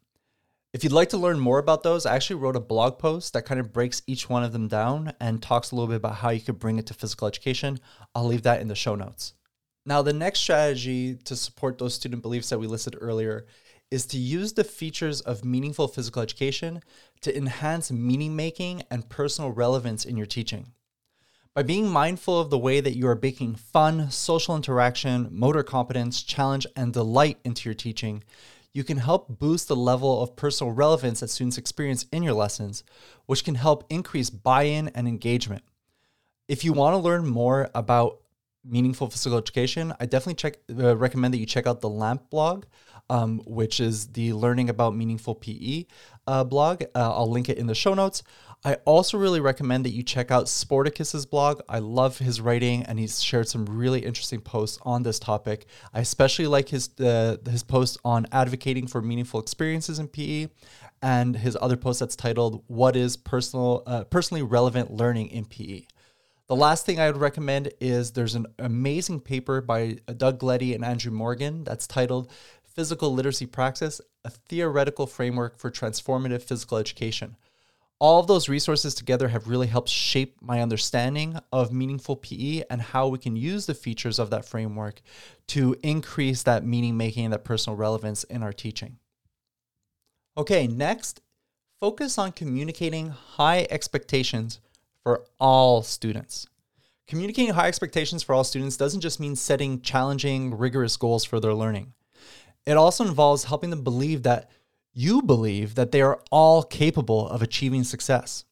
If 0.72 0.84
you'd 0.84 0.92
like 0.92 1.08
to 1.08 1.18
learn 1.18 1.40
more 1.40 1.58
about 1.58 1.82
those, 1.82 2.06
I 2.06 2.14
actually 2.14 2.40
wrote 2.40 2.54
a 2.54 2.60
blog 2.60 2.98
post 2.98 3.32
that 3.32 3.44
kind 3.44 3.58
of 3.58 3.72
breaks 3.72 4.02
each 4.06 4.28
one 4.28 4.44
of 4.44 4.52
them 4.52 4.68
down 4.68 5.12
and 5.18 5.42
talks 5.42 5.70
a 5.70 5.74
little 5.74 5.88
bit 5.88 5.96
about 5.96 6.16
how 6.16 6.30
you 6.30 6.40
could 6.40 6.60
bring 6.60 6.78
it 6.78 6.86
to 6.86 6.94
physical 6.94 7.26
education. 7.26 7.80
I'll 8.14 8.26
leave 8.26 8.42
that 8.42 8.60
in 8.60 8.68
the 8.68 8.76
show 8.76 8.94
notes. 8.94 9.34
Now, 9.84 10.02
the 10.02 10.12
next 10.12 10.40
strategy 10.40 11.16
to 11.16 11.34
support 11.34 11.78
those 11.78 11.94
student 11.94 12.22
beliefs 12.22 12.50
that 12.50 12.60
we 12.60 12.68
listed 12.68 12.96
earlier 13.00 13.46
is 13.90 14.06
to 14.06 14.18
use 14.18 14.52
the 14.52 14.62
features 14.62 15.20
of 15.20 15.44
meaningful 15.44 15.88
physical 15.88 16.22
education 16.22 16.82
to 17.22 17.36
enhance 17.36 17.90
meaning 17.90 18.36
making 18.36 18.82
and 18.90 19.08
personal 19.08 19.50
relevance 19.50 20.04
in 20.04 20.16
your 20.16 20.26
teaching. 20.26 20.72
By 21.52 21.64
being 21.64 21.88
mindful 21.88 22.38
of 22.38 22.50
the 22.50 22.58
way 22.58 22.80
that 22.80 22.96
you 22.96 23.08
are 23.08 23.16
baking 23.16 23.56
fun, 23.56 24.12
social 24.12 24.54
interaction, 24.54 25.28
motor 25.32 25.64
competence, 25.64 26.22
challenge, 26.22 26.64
and 26.76 26.92
delight 26.92 27.38
into 27.44 27.68
your 27.68 27.74
teaching, 27.74 28.22
you 28.72 28.84
can 28.84 28.98
help 28.98 29.38
boost 29.38 29.68
the 29.68 29.76
level 29.76 30.22
of 30.22 30.36
personal 30.36 30.72
relevance 30.72 31.20
that 31.20 31.30
students 31.30 31.58
experience 31.58 32.06
in 32.12 32.22
your 32.22 32.34
lessons, 32.34 32.84
which 33.26 33.44
can 33.44 33.56
help 33.56 33.84
increase 33.90 34.30
buy 34.30 34.64
in 34.64 34.88
and 34.88 35.08
engagement. 35.08 35.62
If 36.48 36.64
you 36.64 36.72
want 36.72 36.94
to 36.94 36.98
learn 36.98 37.26
more 37.26 37.70
about 37.74 38.20
meaningful 38.64 39.08
physical 39.08 39.38
education, 39.38 39.92
I 39.98 40.06
definitely 40.06 40.34
check 40.34 40.58
uh, 40.78 40.96
recommend 40.96 41.34
that 41.34 41.38
you 41.38 41.46
check 41.46 41.66
out 41.66 41.80
the 41.80 41.88
LAMPE 41.88 42.30
blog, 42.30 42.64
um, 43.08 43.40
which 43.46 43.80
is 43.80 44.08
the 44.08 44.32
Learning 44.32 44.68
About 44.68 44.94
Meaningful 44.94 45.34
PE 45.34 45.86
uh, 46.26 46.44
blog. 46.44 46.82
Uh, 46.94 47.12
I'll 47.14 47.30
link 47.30 47.48
it 47.48 47.58
in 47.58 47.66
the 47.66 47.74
show 47.74 47.94
notes. 47.94 48.22
I 48.62 48.74
also 48.84 49.16
really 49.16 49.40
recommend 49.40 49.86
that 49.86 49.94
you 49.94 50.02
check 50.02 50.30
out 50.30 50.44
Sporticus's 50.44 51.24
blog. 51.24 51.62
I 51.66 51.78
love 51.78 52.18
his 52.18 52.42
writing, 52.42 52.82
and 52.82 52.98
he's 52.98 53.22
shared 53.22 53.48
some 53.48 53.64
really 53.64 54.00
interesting 54.00 54.42
posts 54.42 54.78
on 54.82 55.02
this 55.02 55.18
topic. 55.18 55.64
I 55.94 56.00
especially 56.00 56.46
like 56.46 56.68
his 56.68 56.90
uh, 57.00 57.38
his 57.48 57.62
post 57.62 57.98
on 58.04 58.26
advocating 58.32 58.86
for 58.86 59.00
meaningful 59.00 59.40
experiences 59.40 59.98
in 59.98 60.08
PE, 60.08 60.48
and 61.00 61.36
his 61.36 61.56
other 61.58 61.78
post 61.78 62.00
that's 62.00 62.16
titled 62.16 62.62
"What 62.66 62.96
is 62.96 63.16
personal 63.16 63.82
uh, 63.86 64.04
personally 64.04 64.42
relevant 64.42 64.92
learning 64.92 65.28
in 65.28 65.46
PE." 65.46 65.86
The 66.48 66.56
last 66.56 66.84
thing 66.84 67.00
I 67.00 67.06
would 67.06 67.20
recommend 67.20 67.72
is 67.80 68.10
there's 68.10 68.34
an 68.34 68.46
amazing 68.58 69.20
paper 69.20 69.62
by 69.62 69.98
Doug 70.18 70.38
Gleddie 70.38 70.74
and 70.74 70.84
Andrew 70.84 71.12
Morgan 71.12 71.64
that's 71.64 71.86
titled 71.86 72.30
Physical 72.74 73.14
Literacy 73.14 73.46
Praxis, 73.46 74.02
a 74.24 74.30
theoretical 74.30 75.06
framework 75.06 75.58
for 75.58 75.70
transformative 75.70 76.42
physical 76.42 76.76
education. 76.76 77.36
All 78.00 78.18
of 78.18 78.26
those 78.26 78.48
resources 78.48 78.94
together 78.94 79.28
have 79.28 79.46
really 79.46 79.66
helped 79.66 79.90
shape 79.90 80.36
my 80.40 80.62
understanding 80.62 81.38
of 81.52 81.70
meaningful 81.70 82.16
PE 82.16 82.62
and 82.70 82.80
how 82.80 83.08
we 83.08 83.18
can 83.18 83.36
use 83.36 83.66
the 83.66 83.74
features 83.74 84.18
of 84.18 84.30
that 84.30 84.46
framework 84.46 85.02
to 85.48 85.76
increase 85.82 86.42
that 86.42 86.64
meaning 86.64 86.96
making 86.96 87.26
and 87.26 87.34
that 87.34 87.44
personal 87.44 87.76
relevance 87.76 88.24
in 88.24 88.42
our 88.42 88.54
teaching. 88.54 88.96
Okay, 90.38 90.66
next, 90.66 91.20
focus 91.78 92.16
on 92.16 92.32
communicating 92.32 93.10
high 93.10 93.66
expectations 93.68 94.60
for 95.02 95.26
all 95.38 95.82
students. 95.82 96.46
Communicating 97.06 97.52
high 97.52 97.68
expectations 97.68 98.22
for 98.22 98.34
all 98.34 98.44
students 98.44 98.78
doesn't 98.78 99.02
just 99.02 99.20
mean 99.20 99.36
setting 99.36 99.82
challenging, 99.82 100.56
rigorous 100.56 100.96
goals 100.96 101.24
for 101.24 101.38
their 101.38 101.52
learning. 101.52 101.92
It 102.64 102.78
also 102.78 103.04
involves 103.04 103.44
helping 103.44 103.68
them 103.68 103.84
believe 103.84 104.22
that 104.22 104.50
you 104.92 105.22
believe 105.22 105.74
that 105.74 105.92
they 105.92 106.02
are 106.02 106.20
all 106.30 106.62
capable 106.62 107.28
of 107.28 107.42
achieving 107.42 107.84
success. 107.84 108.44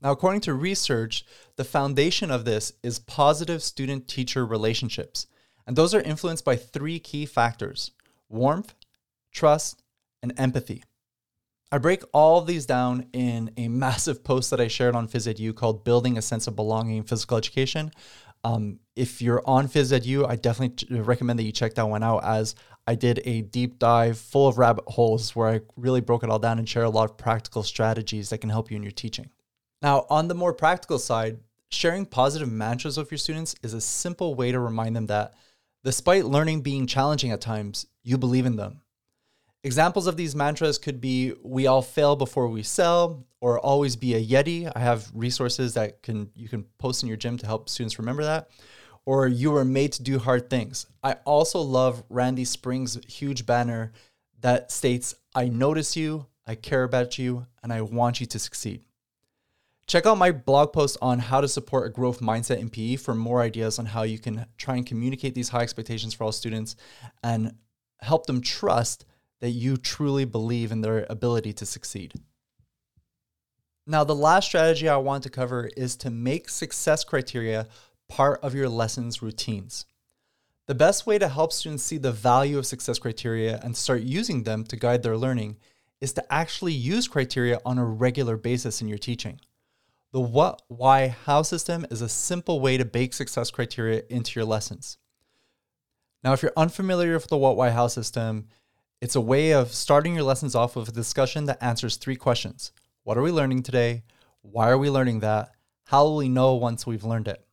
Now, 0.00 0.12
according 0.12 0.42
to 0.42 0.54
research, 0.54 1.24
the 1.56 1.64
foundation 1.64 2.30
of 2.30 2.44
this 2.44 2.72
is 2.82 2.98
positive 2.98 3.62
student 3.62 4.06
teacher 4.06 4.46
relationships. 4.46 5.26
And 5.66 5.76
those 5.76 5.94
are 5.94 6.00
influenced 6.00 6.44
by 6.44 6.56
three 6.56 6.98
key 6.98 7.26
factors 7.26 7.90
warmth, 8.28 8.74
trust, 9.32 9.82
and 10.22 10.32
empathy. 10.38 10.82
I 11.70 11.78
break 11.78 12.02
all 12.14 12.40
these 12.40 12.64
down 12.64 13.06
in 13.12 13.50
a 13.56 13.68
massive 13.68 14.24
post 14.24 14.50
that 14.50 14.60
I 14.60 14.68
shared 14.68 14.94
on 14.94 15.08
PhysEdu 15.08 15.54
called 15.54 15.84
Building 15.84 16.16
a 16.16 16.22
Sense 16.22 16.46
of 16.46 16.56
Belonging 16.56 16.98
in 16.98 17.02
Physical 17.02 17.36
Education. 17.36 17.90
Um, 18.44 18.78
if 18.94 19.20
you're 19.20 19.42
on 19.46 19.68
PhysEdu, 19.68 20.28
I 20.28 20.36
definitely 20.36 21.00
recommend 21.00 21.38
that 21.38 21.44
you 21.44 21.52
check 21.52 21.74
that 21.74 21.88
one 21.88 22.02
out 22.02 22.24
as 22.24 22.54
I 22.88 22.94
did 22.94 23.20
a 23.24 23.42
deep 23.42 23.78
dive 23.78 24.18
full 24.18 24.48
of 24.48 24.56
rabbit 24.56 24.84
holes 24.88 25.36
where 25.36 25.48
I 25.48 25.60
really 25.76 26.00
broke 26.00 26.24
it 26.24 26.30
all 26.30 26.38
down 26.38 26.58
and 26.58 26.68
share 26.68 26.84
a 26.84 26.90
lot 26.90 27.10
of 27.10 27.18
practical 27.18 27.62
strategies 27.62 28.30
that 28.30 28.38
can 28.38 28.50
help 28.50 28.70
you 28.70 28.76
in 28.76 28.82
your 28.82 28.92
teaching. 28.92 29.28
Now, 29.82 30.06
on 30.08 30.28
the 30.28 30.34
more 30.34 30.54
practical 30.54 30.98
side, 30.98 31.38
sharing 31.70 32.06
positive 32.06 32.50
mantras 32.50 32.96
with 32.96 33.10
your 33.10 33.18
students 33.18 33.54
is 33.62 33.74
a 33.74 33.80
simple 33.80 34.34
way 34.34 34.52
to 34.52 34.58
remind 34.58 34.96
them 34.96 35.06
that 35.06 35.34
despite 35.84 36.24
learning 36.24 36.62
being 36.62 36.86
challenging 36.86 37.30
at 37.30 37.42
times, 37.42 37.86
you 38.02 38.16
believe 38.16 38.46
in 38.46 38.56
them 38.56 38.80
Examples 39.64 40.06
of 40.06 40.16
these 40.16 40.36
mantras 40.36 40.78
could 40.78 41.00
be 41.00 41.34
we 41.42 41.66
all 41.66 41.82
fail 41.82 42.14
before 42.14 42.46
we 42.46 42.62
sell 42.62 43.26
or 43.40 43.58
always 43.58 43.96
be 43.96 44.14
a 44.14 44.24
yeti. 44.24 44.70
I 44.74 44.78
have 44.78 45.10
resources 45.12 45.74
that 45.74 46.00
can 46.02 46.30
you 46.36 46.48
can 46.48 46.64
post 46.78 47.02
in 47.02 47.08
your 47.08 47.16
gym 47.16 47.36
to 47.38 47.46
help 47.46 47.68
students 47.68 47.98
remember 47.98 48.24
that. 48.24 48.50
Or 49.08 49.26
you 49.26 49.52
were 49.52 49.64
made 49.64 49.92
to 49.92 50.02
do 50.02 50.18
hard 50.18 50.50
things. 50.50 50.84
I 51.02 51.14
also 51.24 51.62
love 51.62 52.04
Randy 52.10 52.44
Spring's 52.44 53.02
huge 53.06 53.46
banner 53.46 53.92
that 54.42 54.70
states 54.70 55.14
I 55.34 55.48
notice 55.48 55.96
you, 55.96 56.26
I 56.46 56.56
care 56.56 56.84
about 56.84 57.16
you, 57.16 57.46
and 57.62 57.72
I 57.72 57.80
want 57.80 58.20
you 58.20 58.26
to 58.26 58.38
succeed. 58.38 58.82
Check 59.86 60.04
out 60.04 60.18
my 60.18 60.30
blog 60.30 60.74
post 60.74 60.98
on 61.00 61.20
how 61.20 61.40
to 61.40 61.48
support 61.48 61.86
a 61.86 61.90
growth 61.90 62.20
mindset 62.20 62.58
in 62.58 62.68
PE 62.68 62.96
for 62.96 63.14
more 63.14 63.40
ideas 63.40 63.78
on 63.78 63.86
how 63.86 64.02
you 64.02 64.18
can 64.18 64.44
try 64.58 64.76
and 64.76 64.84
communicate 64.84 65.34
these 65.34 65.48
high 65.48 65.62
expectations 65.62 66.12
for 66.12 66.24
all 66.24 66.32
students 66.32 66.76
and 67.24 67.54
help 68.02 68.26
them 68.26 68.42
trust 68.42 69.06
that 69.40 69.52
you 69.52 69.78
truly 69.78 70.26
believe 70.26 70.70
in 70.70 70.82
their 70.82 71.06
ability 71.08 71.54
to 71.54 71.64
succeed. 71.64 72.12
Now, 73.86 74.04
the 74.04 74.14
last 74.14 74.48
strategy 74.48 74.86
I 74.86 74.98
want 74.98 75.22
to 75.22 75.30
cover 75.30 75.70
is 75.74 75.96
to 75.96 76.10
make 76.10 76.50
success 76.50 77.04
criteria 77.04 77.66
part 78.08 78.40
of 78.42 78.54
your 78.54 78.68
lessons 78.68 79.22
routines. 79.22 79.86
The 80.66 80.74
best 80.74 81.06
way 81.06 81.18
to 81.18 81.28
help 81.28 81.52
students 81.52 81.82
see 81.82 81.98
the 81.98 82.12
value 82.12 82.58
of 82.58 82.66
success 82.66 82.98
criteria 82.98 83.58
and 83.62 83.76
start 83.76 84.02
using 84.02 84.42
them 84.42 84.64
to 84.64 84.76
guide 84.76 85.02
their 85.02 85.16
learning 85.16 85.56
is 86.00 86.12
to 86.12 86.32
actually 86.32 86.72
use 86.72 87.08
criteria 87.08 87.58
on 87.64 87.78
a 87.78 87.84
regular 87.84 88.36
basis 88.36 88.80
in 88.80 88.88
your 88.88 88.98
teaching. 88.98 89.40
The 90.12 90.20
what, 90.20 90.62
why, 90.68 91.08
how 91.08 91.42
system 91.42 91.86
is 91.90 92.02
a 92.02 92.08
simple 92.08 92.60
way 92.60 92.76
to 92.76 92.84
bake 92.84 93.14
success 93.14 93.50
criteria 93.50 94.02
into 94.08 94.38
your 94.38 94.46
lessons. 94.46 94.98
Now, 96.24 96.32
if 96.32 96.42
you're 96.42 96.52
unfamiliar 96.56 97.14
with 97.14 97.28
the 97.28 97.36
what, 97.36 97.56
why, 97.56 97.70
how 97.70 97.86
system, 97.88 98.48
it's 99.00 99.16
a 99.16 99.20
way 99.20 99.52
of 99.52 99.72
starting 99.72 100.14
your 100.14 100.24
lessons 100.24 100.54
off 100.54 100.76
with 100.76 100.88
a 100.88 100.92
discussion 100.92 101.44
that 101.44 101.62
answers 101.62 101.96
three 101.96 102.16
questions 102.16 102.72
What 103.04 103.16
are 103.16 103.22
we 103.22 103.30
learning 103.30 103.62
today? 103.62 104.02
Why 104.42 104.68
are 104.68 104.78
we 104.78 104.90
learning 104.90 105.20
that? 105.20 105.52
How 105.84 106.04
will 106.04 106.16
we 106.16 106.28
know 106.28 106.54
once 106.54 106.86
we've 106.86 107.04
learned 107.04 107.28
it? 107.28 107.47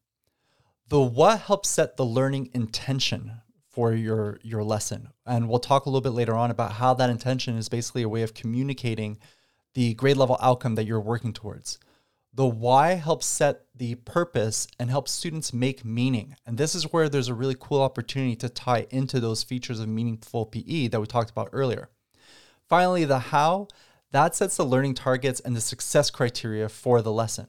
The 0.88 1.02
what 1.02 1.42
helps 1.42 1.70
set 1.70 1.98
the 1.98 2.06
learning 2.06 2.52
intention 2.54 3.42
for 3.70 3.94
your, 3.94 4.40
your 4.44 4.64
lesson. 4.64 5.10
And 5.26 5.50
we'll 5.50 5.60
talk 5.60 5.86
a 5.86 5.90
little 5.90 6.02
bit 6.02 6.12
later 6.12 6.36
on 6.36 6.52
about 6.52 6.74
how 6.74 6.94
that 6.94 7.10
intention 7.10 7.58
is 7.58 7.70
basically 7.70 8.04
a 8.04 8.10
way 8.10 8.22
of 8.22 8.34
communicating 8.34 9.18
the 9.74 9.94
grade 9.96 10.18
level 10.18 10.38
outcome 10.42 10.76
that 10.76 10.86
you're 10.86 11.02
working 11.02 11.34
towards. 11.34 11.80
The 12.34 12.46
why 12.46 12.94
helps 12.94 13.26
set 13.26 13.66
the 13.74 13.96
purpose 13.96 14.68
and 14.80 14.90
helps 14.90 15.12
students 15.12 15.54
make 15.54 15.84
meaning. 15.84 16.36
And 16.46 16.58
this 16.58 16.76
is 16.76 16.92
where 16.94 17.10
there's 17.10 17.30
a 17.30 17.34
really 17.34 17.56
cool 17.60 17.82
opportunity 17.82 18.36
to 18.38 18.50
tie 18.50 18.88
into 18.92 19.20
those 19.20 19.44
features 19.44 19.80
of 19.80 19.88
meaningful 19.88 20.46
PE 20.46 20.90
that 20.90 21.00
we 21.00 21.08
talked 21.08 21.32
about 21.32 21.50
earlier. 21.52 21.90
Finally, 22.68 23.06
the 23.06 23.20
how 23.20 23.68
that 24.12 24.36
sets 24.36 24.58
the 24.58 24.66
learning 24.66 24.94
targets 24.94 25.40
and 25.40 25.56
the 25.56 25.62
success 25.62 26.10
criteria 26.10 26.70
for 26.70 27.02
the 27.02 27.12
lesson. 27.12 27.48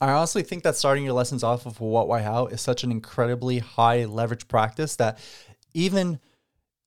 I 0.00 0.10
honestly 0.10 0.42
think 0.42 0.62
that 0.64 0.76
starting 0.76 1.04
your 1.04 1.12
lessons 1.12 1.44
off 1.44 1.66
of 1.66 1.80
what, 1.80 2.08
why, 2.08 2.22
how 2.22 2.46
is 2.46 2.60
such 2.60 2.82
an 2.82 2.90
incredibly 2.90 3.58
high 3.58 4.04
leverage 4.04 4.48
practice 4.48 4.96
that 4.96 5.18
even 5.74 6.18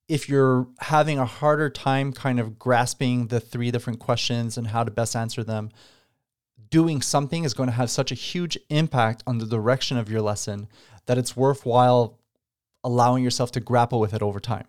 if 0.07 0.29
you're 0.29 0.67
having 0.79 1.17
a 1.17 1.25
harder 1.25 1.69
time 1.69 2.13
kind 2.13 2.39
of 2.39 2.59
grasping 2.59 3.27
the 3.27 3.39
three 3.39 3.71
different 3.71 3.99
questions 3.99 4.57
and 4.57 4.67
how 4.67 4.83
to 4.83 4.91
best 4.91 5.15
answer 5.15 5.43
them, 5.43 5.71
doing 6.69 7.01
something 7.01 7.43
is 7.43 7.53
going 7.53 7.67
to 7.69 7.75
have 7.75 7.89
such 7.89 8.11
a 8.11 8.15
huge 8.15 8.57
impact 8.69 9.23
on 9.25 9.37
the 9.37 9.45
direction 9.45 9.97
of 9.97 10.09
your 10.09 10.21
lesson 10.21 10.67
that 11.05 11.17
it's 11.17 11.35
worthwhile 11.35 12.19
allowing 12.83 13.23
yourself 13.23 13.51
to 13.51 13.59
grapple 13.59 13.99
with 13.99 14.13
it 14.13 14.21
over 14.21 14.39
time. 14.39 14.67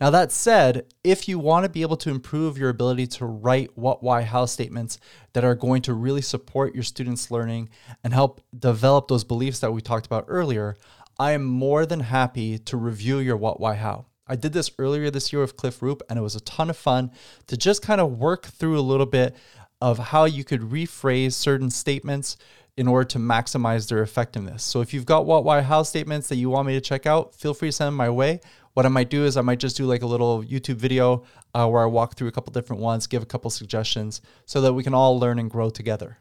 Now, 0.00 0.08
that 0.08 0.32
said, 0.32 0.86
if 1.04 1.28
you 1.28 1.38
want 1.38 1.64
to 1.64 1.68
be 1.68 1.82
able 1.82 1.98
to 1.98 2.10
improve 2.10 2.56
your 2.56 2.70
ability 2.70 3.06
to 3.08 3.26
write 3.26 3.76
what, 3.76 4.02
why, 4.02 4.22
how 4.22 4.46
statements 4.46 4.98
that 5.34 5.44
are 5.44 5.54
going 5.54 5.82
to 5.82 5.92
really 5.92 6.22
support 6.22 6.74
your 6.74 6.84
students' 6.84 7.30
learning 7.30 7.68
and 8.02 8.14
help 8.14 8.40
develop 8.58 9.08
those 9.08 9.24
beliefs 9.24 9.58
that 9.60 9.72
we 9.72 9.82
talked 9.82 10.06
about 10.06 10.24
earlier, 10.26 10.78
I 11.18 11.32
am 11.32 11.44
more 11.44 11.84
than 11.84 12.00
happy 12.00 12.58
to 12.58 12.78
review 12.78 13.18
your 13.18 13.36
what, 13.36 13.60
why, 13.60 13.74
how. 13.74 14.06
I 14.26 14.36
did 14.36 14.54
this 14.54 14.70
earlier 14.78 15.10
this 15.10 15.34
year 15.34 15.42
with 15.42 15.58
Cliff 15.58 15.82
Roop, 15.82 16.02
and 16.08 16.18
it 16.18 16.22
was 16.22 16.36
a 16.36 16.40
ton 16.40 16.70
of 16.70 16.78
fun 16.78 17.10
to 17.48 17.58
just 17.58 17.82
kind 17.82 18.00
of 18.00 18.18
work 18.18 18.46
through 18.46 18.78
a 18.78 18.80
little 18.80 19.04
bit 19.04 19.36
of 19.82 19.98
how 19.98 20.24
you 20.24 20.44
could 20.44 20.60
rephrase 20.60 21.32
certain 21.32 21.70
statements 21.70 22.38
in 22.76 22.88
order 22.88 23.04
to 23.04 23.18
maximize 23.18 23.88
their 23.88 24.02
effectiveness. 24.02 24.62
So 24.62 24.80
if 24.80 24.94
you've 24.94 25.06
got 25.06 25.26
what, 25.26 25.44
why, 25.44 25.60
how 25.60 25.82
statements 25.82 26.28
that 26.28 26.36
you 26.36 26.50
want 26.50 26.66
me 26.66 26.74
to 26.74 26.80
check 26.80 27.06
out, 27.06 27.34
feel 27.34 27.54
free 27.54 27.68
to 27.68 27.72
send 27.72 27.88
them 27.88 27.94
my 27.96 28.10
way. 28.10 28.40
What 28.74 28.86
I 28.86 28.88
might 28.88 29.10
do 29.10 29.24
is 29.24 29.36
I 29.36 29.42
might 29.42 29.58
just 29.58 29.76
do 29.76 29.84
like 29.84 30.02
a 30.02 30.06
little 30.06 30.42
YouTube 30.42 30.76
video 30.76 31.24
uh, 31.54 31.68
where 31.68 31.82
I 31.82 31.86
walk 31.86 32.14
through 32.14 32.28
a 32.28 32.32
couple 32.32 32.52
different 32.52 32.80
ones, 32.80 33.06
give 33.06 33.22
a 33.22 33.26
couple 33.26 33.50
suggestions 33.50 34.22
so 34.46 34.60
that 34.60 34.74
we 34.74 34.84
can 34.84 34.94
all 34.94 35.18
learn 35.18 35.38
and 35.38 35.50
grow 35.50 35.70
together. 35.70 36.18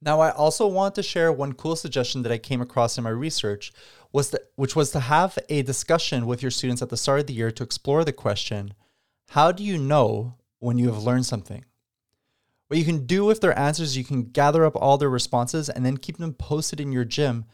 Now, 0.00 0.20
I 0.20 0.30
also 0.30 0.66
want 0.66 0.94
to 0.94 1.02
share 1.02 1.32
one 1.32 1.54
cool 1.54 1.74
suggestion 1.74 2.22
that 2.22 2.32
I 2.32 2.38
came 2.38 2.60
across 2.60 2.96
in 2.96 3.04
my 3.04 3.10
research, 3.10 3.72
was 4.12 4.30
that, 4.30 4.42
which 4.54 4.76
was 4.76 4.90
to 4.92 5.00
have 5.00 5.38
a 5.48 5.62
discussion 5.62 6.26
with 6.26 6.42
your 6.42 6.50
students 6.50 6.82
at 6.82 6.90
the 6.90 6.96
start 6.96 7.20
of 7.20 7.26
the 7.26 7.32
year 7.32 7.50
to 7.50 7.62
explore 7.64 8.04
the 8.04 8.12
question, 8.12 8.74
how 9.30 9.50
do 9.52 9.64
you 9.64 9.78
know 9.78 10.34
when 10.60 10.78
you 10.78 10.86
have 10.86 11.02
learned 11.02 11.26
something? 11.26 11.64
What 12.68 12.78
you 12.78 12.84
can 12.84 13.06
do 13.06 13.24
with 13.24 13.40
their 13.40 13.56
answers, 13.56 13.96
you 13.96 14.04
can 14.04 14.24
gather 14.24 14.64
up 14.64 14.74
all 14.76 14.98
their 14.98 15.10
responses 15.10 15.68
and 15.68 15.86
then 15.86 15.96
keep 15.96 16.16
them 16.16 16.34
posted 16.34 16.80
in 16.80 16.90
your 16.90 17.04
gym, 17.04 17.44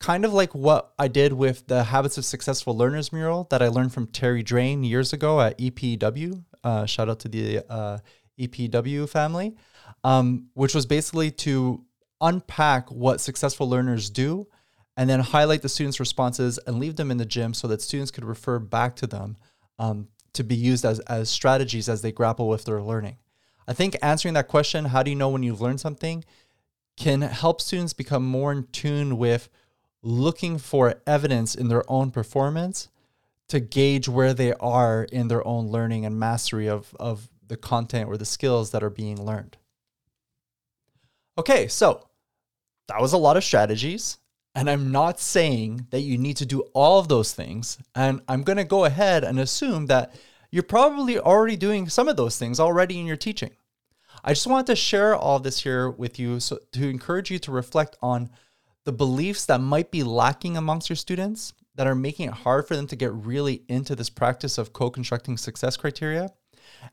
kind 0.00 0.24
of 0.24 0.32
like 0.32 0.54
what 0.54 0.94
I 0.98 1.08
did 1.08 1.34
with 1.34 1.66
the 1.66 1.84
Habits 1.84 2.16
of 2.16 2.24
Successful 2.24 2.76
Learners 2.76 3.12
mural 3.12 3.46
that 3.50 3.62
I 3.62 3.68
learned 3.68 3.92
from 3.92 4.06
Terry 4.06 4.42
Drain 4.42 4.82
years 4.82 5.12
ago 5.12 5.40
at 5.40 5.58
EPW. 5.58 6.44
Uh, 6.62 6.86
shout 6.86 7.10
out 7.10 7.20
to 7.20 7.28
the 7.28 7.62
uh, 7.68 7.98
EPW 8.40 9.06
family, 9.06 9.54
um, 10.02 10.48
which 10.54 10.74
was 10.74 10.86
basically 10.86 11.30
to 11.30 11.84
unpack 12.22 12.90
what 12.90 13.20
successful 13.20 13.68
learners 13.68 14.08
do 14.08 14.46
and 14.96 15.10
then 15.10 15.20
highlight 15.20 15.60
the 15.60 15.68
students' 15.68 16.00
responses 16.00 16.58
and 16.66 16.78
leave 16.78 16.96
them 16.96 17.10
in 17.10 17.18
the 17.18 17.26
gym 17.26 17.52
so 17.52 17.68
that 17.68 17.82
students 17.82 18.10
could 18.10 18.24
refer 18.24 18.58
back 18.58 18.96
to 18.96 19.06
them 19.06 19.36
um, 19.78 20.08
to 20.32 20.42
be 20.42 20.54
used 20.54 20.84
as, 20.84 21.00
as 21.00 21.28
strategies 21.28 21.88
as 21.88 22.00
they 22.00 22.12
grapple 22.12 22.48
with 22.48 22.64
their 22.64 22.82
learning. 22.82 23.18
I 23.66 23.72
think 23.72 23.96
answering 24.02 24.34
that 24.34 24.48
question, 24.48 24.86
how 24.86 25.02
do 25.02 25.10
you 25.10 25.16
know 25.16 25.28
when 25.28 25.42
you've 25.42 25.60
learned 25.60 25.80
something, 25.80 26.24
can 26.96 27.22
help 27.22 27.60
students 27.60 27.92
become 27.92 28.24
more 28.24 28.52
in 28.52 28.64
tune 28.72 29.18
with 29.18 29.48
looking 30.02 30.58
for 30.58 30.96
evidence 31.06 31.54
in 31.54 31.68
their 31.68 31.82
own 31.90 32.10
performance 32.10 32.88
to 33.48 33.60
gauge 33.60 34.08
where 34.08 34.34
they 34.34 34.52
are 34.54 35.04
in 35.04 35.28
their 35.28 35.46
own 35.46 35.68
learning 35.68 36.04
and 36.04 36.18
mastery 36.18 36.68
of, 36.68 36.94
of 37.00 37.28
the 37.46 37.56
content 37.56 38.08
or 38.08 38.16
the 38.16 38.24
skills 38.24 38.70
that 38.70 38.82
are 38.82 38.90
being 38.90 39.22
learned. 39.22 39.56
Okay, 41.36 41.68
so 41.68 42.06
that 42.88 43.00
was 43.00 43.12
a 43.12 43.18
lot 43.18 43.36
of 43.36 43.44
strategies. 43.44 44.18
And 44.54 44.70
I'm 44.70 44.92
not 44.92 45.18
saying 45.18 45.88
that 45.90 46.02
you 46.02 46.16
need 46.16 46.36
to 46.36 46.46
do 46.46 46.60
all 46.74 47.00
of 47.00 47.08
those 47.08 47.32
things. 47.32 47.78
And 47.94 48.20
I'm 48.28 48.42
going 48.42 48.56
to 48.56 48.64
go 48.64 48.84
ahead 48.84 49.24
and 49.24 49.40
assume 49.40 49.86
that 49.86 50.14
you're 50.54 50.62
probably 50.62 51.18
already 51.18 51.56
doing 51.56 51.88
some 51.88 52.06
of 52.06 52.16
those 52.16 52.38
things 52.38 52.60
already 52.60 53.00
in 53.00 53.06
your 53.06 53.16
teaching. 53.16 53.50
I 54.22 54.34
just 54.34 54.46
wanted 54.46 54.66
to 54.66 54.76
share 54.76 55.16
all 55.16 55.40
this 55.40 55.64
here 55.64 55.90
with 55.90 56.16
you 56.16 56.38
so 56.38 56.60
to 56.70 56.88
encourage 56.88 57.28
you 57.28 57.40
to 57.40 57.50
reflect 57.50 57.96
on 58.00 58.30
the 58.84 58.92
beliefs 58.92 59.46
that 59.46 59.60
might 59.60 59.90
be 59.90 60.04
lacking 60.04 60.56
amongst 60.56 60.88
your 60.88 60.94
students 60.94 61.54
that 61.74 61.88
are 61.88 61.96
making 61.96 62.28
it 62.28 62.34
hard 62.34 62.68
for 62.68 62.76
them 62.76 62.86
to 62.86 62.94
get 62.94 63.12
really 63.12 63.64
into 63.68 63.96
this 63.96 64.08
practice 64.08 64.56
of 64.56 64.72
co-constructing 64.72 65.36
success 65.36 65.76
criteria 65.76 66.30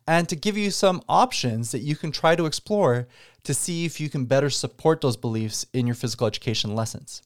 and 0.07 0.27
to 0.27 0.35
give 0.35 0.57
you 0.57 0.71
some 0.71 1.03
options 1.07 1.69
that 1.71 1.81
you 1.81 1.95
can 1.95 2.11
try 2.11 2.35
to 2.35 2.47
explore 2.47 3.07
to 3.43 3.53
see 3.53 3.85
if 3.85 3.99
you 3.99 4.09
can 4.09 4.25
better 4.25 4.49
support 4.49 5.01
those 5.01 5.17
beliefs 5.17 5.67
in 5.71 5.85
your 5.85 5.95
physical 5.95 6.25
education 6.25 6.73
lessons. 6.73 7.21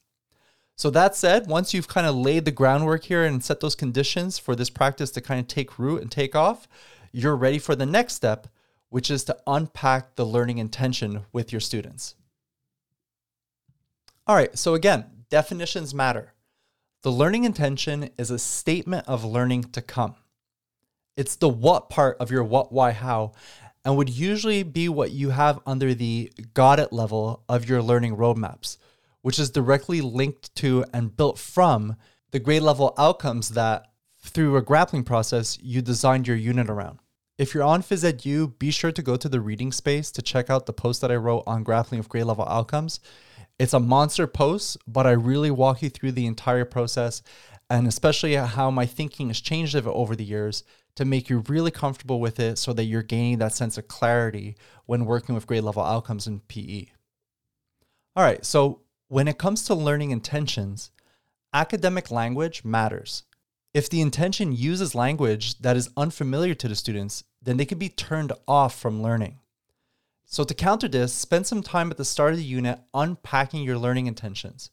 So, 0.77 0.89
that 0.89 1.15
said, 1.15 1.47
once 1.47 1.73
you've 1.73 1.87
kind 1.87 2.05
of 2.05 2.15
laid 2.15 2.43
the 2.45 2.51
groundwork 2.51 3.05
here 3.05 3.23
and 3.23 3.43
set 3.43 3.61
those 3.61 3.75
conditions 3.75 4.37
for 4.37 4.55
this 4.55 4.69
practice 4.69 5.09
to 5.11 5.21
kind 5.21 5.39
of 5.39 5.47
take 5.47 5.79
root 5.79 6.01
and 6.01 6.11
take 6.11 6.35
off, 6.35 6.67
you're 7.11 7.35
ready 7.35 7.59
for 7.59 7.75
the 7.75 7.85
next 7.85 8.15
step, 8.15 8.47
which 8.89 9.09
is 9.09 9.23
to 9.23 9.37
unpack 9.47 10.15
the 10.15 10.25
learning 10.25 10.57
intention 10.57 11.21
with 11.31 11.53
your 11.53 11.61
students. 11.61 12.15
All 14.27 14.35
right, 14.35 14.57
so 14.57 14.73
again, 14.73 15.05
definitions 15.29 15.93
matter. 15.93 16.33
The 17.03 17.11
learning 17.11 17.43
intention 17.43 18.09
is 18.17 18.31
a 18.31 18.39
statement 18.39 19.07
of 19.07 19.23
learning 19.23 19.65
to 19.73 19.81
come. 19.81 20.15
It's 21.15 21.35
the 21.35 21.47
what 21.47 21.89
part 21.89 22.17
of 22.19 22.31
your 22.31 22.43
what, 22.43 22.71
why, 22.71 22.91
how, 22.91 23.33
and 23.85 23.95
would 23.95 24.09
usually 24.09 24.63
be 24.63 24.89
what 24.89 25.11
you 25.11 25.29
have 25.29 25.59
under 25.65 25.93
the 25.93 26.33
got 26.53 26.79
it 26.79 26.91
level 26.91 27.43
of 27.47 27.69
your 27.69 27.81
learning 27.81 28.17
roadmaps, 28.17 28.77
which 29.25 29.39
is 29.39 29.49
directly 29.49 30.01
linked 30.01 30.53
to 30.53 30.85
and 30.93 31.17
built 31.17 31.39
from 31.39 31.95
the 32.29 32.37
grade 32.37 32.61
level 32.61 32.93
outcomes 32.95 33.49
that 33.49 33.87
through 34.19 34.55
a 34.55 34.61
grappling 34.61 35.03
process 35.03 35.57
you 35.63 35.81
designed 35.81 36.27
your 36.27 36.37
unit 36.37 36.69
around. 36.69 36.99
If 37.39 37.51
you're 37.51 37.63
on 37.63 37.81
PhysEdU, 37.81 38.59
be 38.59 38.69
sure 38.69 38.91
to 38.91 39.01
go 39.01 39.15
to 39.15 39.27
the 39.27 39.41
reading 39.41 39.71
space 39.71 40.11
to 40.11 40.21
check 40.21 40.51
out 40.51 40.67
the 40.67 40.73
post 40.73 41.01
that 41.01 41.11
I 41.11 41.15
wrote 41.15 41.41
on 41.47 41.63
grappling 41.63 41.97
with 41.97 42.07
grade 42.07 42.25
level 42.25 42.45
outcomes. 42.47 42.99
It's 43.57 43.73
a 43.73 43.79
monster 43.79 44.27
post, 44.27 44.77
but 44.85 45.07
I 45.07 45.13
really 45.13 45.49
walk 45.49 45.81
you 45.81 45.89
through 45.89 46.11
the 46.11 46.27
entire 46.27 46.63
process 46.63 47.23
and 47.71 47.87
especially 47.87 48.35
how 48.35 48.69
my 48.69 48.85
thinking 48.85 49.29
has 49.29 49.41
changed 49.41 49.75
over 49.75 50.15
the 50.15 50.23
years 50.23 50.63
to 50.97 51.03
make 51.03 51.31
you 51.31 51.43
really 51.47 51.71
comfortable 51.71 52.19
with 52.19 52.39
it 52.39 52.59
so 52.59 52.73
that 52.73 52.83
you're 52.83 53.01
gaining 53.01 53.39
that 53.39 53.55
sense 53.55 53.79
of 53.79 53.87
clarity 53.87 54.55
when 54.85 55.03
working 55.03 55.33
with 55.33 55.47
grade 55.47 55.63
level 55.63 55.81
outcomes 55.81 56.27
in 56.27 56.41
PE. 56.41 56.85
All 58.15 58.23
right, 58.23 58.45
so 58.45 58.81
when 59.07 59.27
it 59.27 59.37
comes 59.37 59.63
to 59.63 59.75
learning 59.75 60.11
intentions, 60.11 60.91
academic 61.53 62.09
language 62.09 62.63
matters. 62.63 63.23
If 63.73 63.89
the 63.89 64.01
intention 64.01 64.55
uses 64.55 64.95
language 64.95 65.59
that 65.59 65.77
is 65.77 65.89
unfamiliar 65.97 66.53
to 66.55 66.67
the 66.67 66.75
students, 66.75 67.23
then 67.41 67.57
they 67.57 67.65
can 67.65 67.77
be 67.77 67.89
turned 67.89 68.31
off 68.47 68.79
from 68.79 69.03
learning. 69.03 69.39
So, 70.25 70.43
to 70.43 70.53
counter 70.53 70.87
this, 70.87 71.13
spend 71.13 71.45
some 71.45 71.61
time 71.61 71.91
at 71.91 71.97
the 71.97 72.05
start 72.05 72.31
of 72.31 72.37
the 72.37 72.43
unit 72.43 72.79
unpacking 72.93 73.63
your 73.63 73.77
learning 73.77 74.07
intentions. 74.07 74.71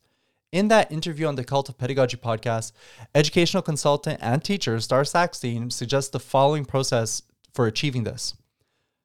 In 0.50 0.68
that 0.68 0.90
interview 0.90 1.26
on 1.26 1.34
the 1.34 1.44
Cult 1.44 1.68
of 1.68 1.78
Pedagogy 1.78 2.16
podcast, 2.16 2.72
educational 3.14 3.62
consultant 3.62 4.18
and 4.22 4.42
teacher 4.42 4.80
Starr 4.80 5.02
Sackstein 5.02 5.70
suggests 5.70 6.10
the 6.10 6.20
following 6.20 6.64
process 6.64 7.22
for 7.52 7.66
achieving 7.66 8.04
this. 8.04 8.34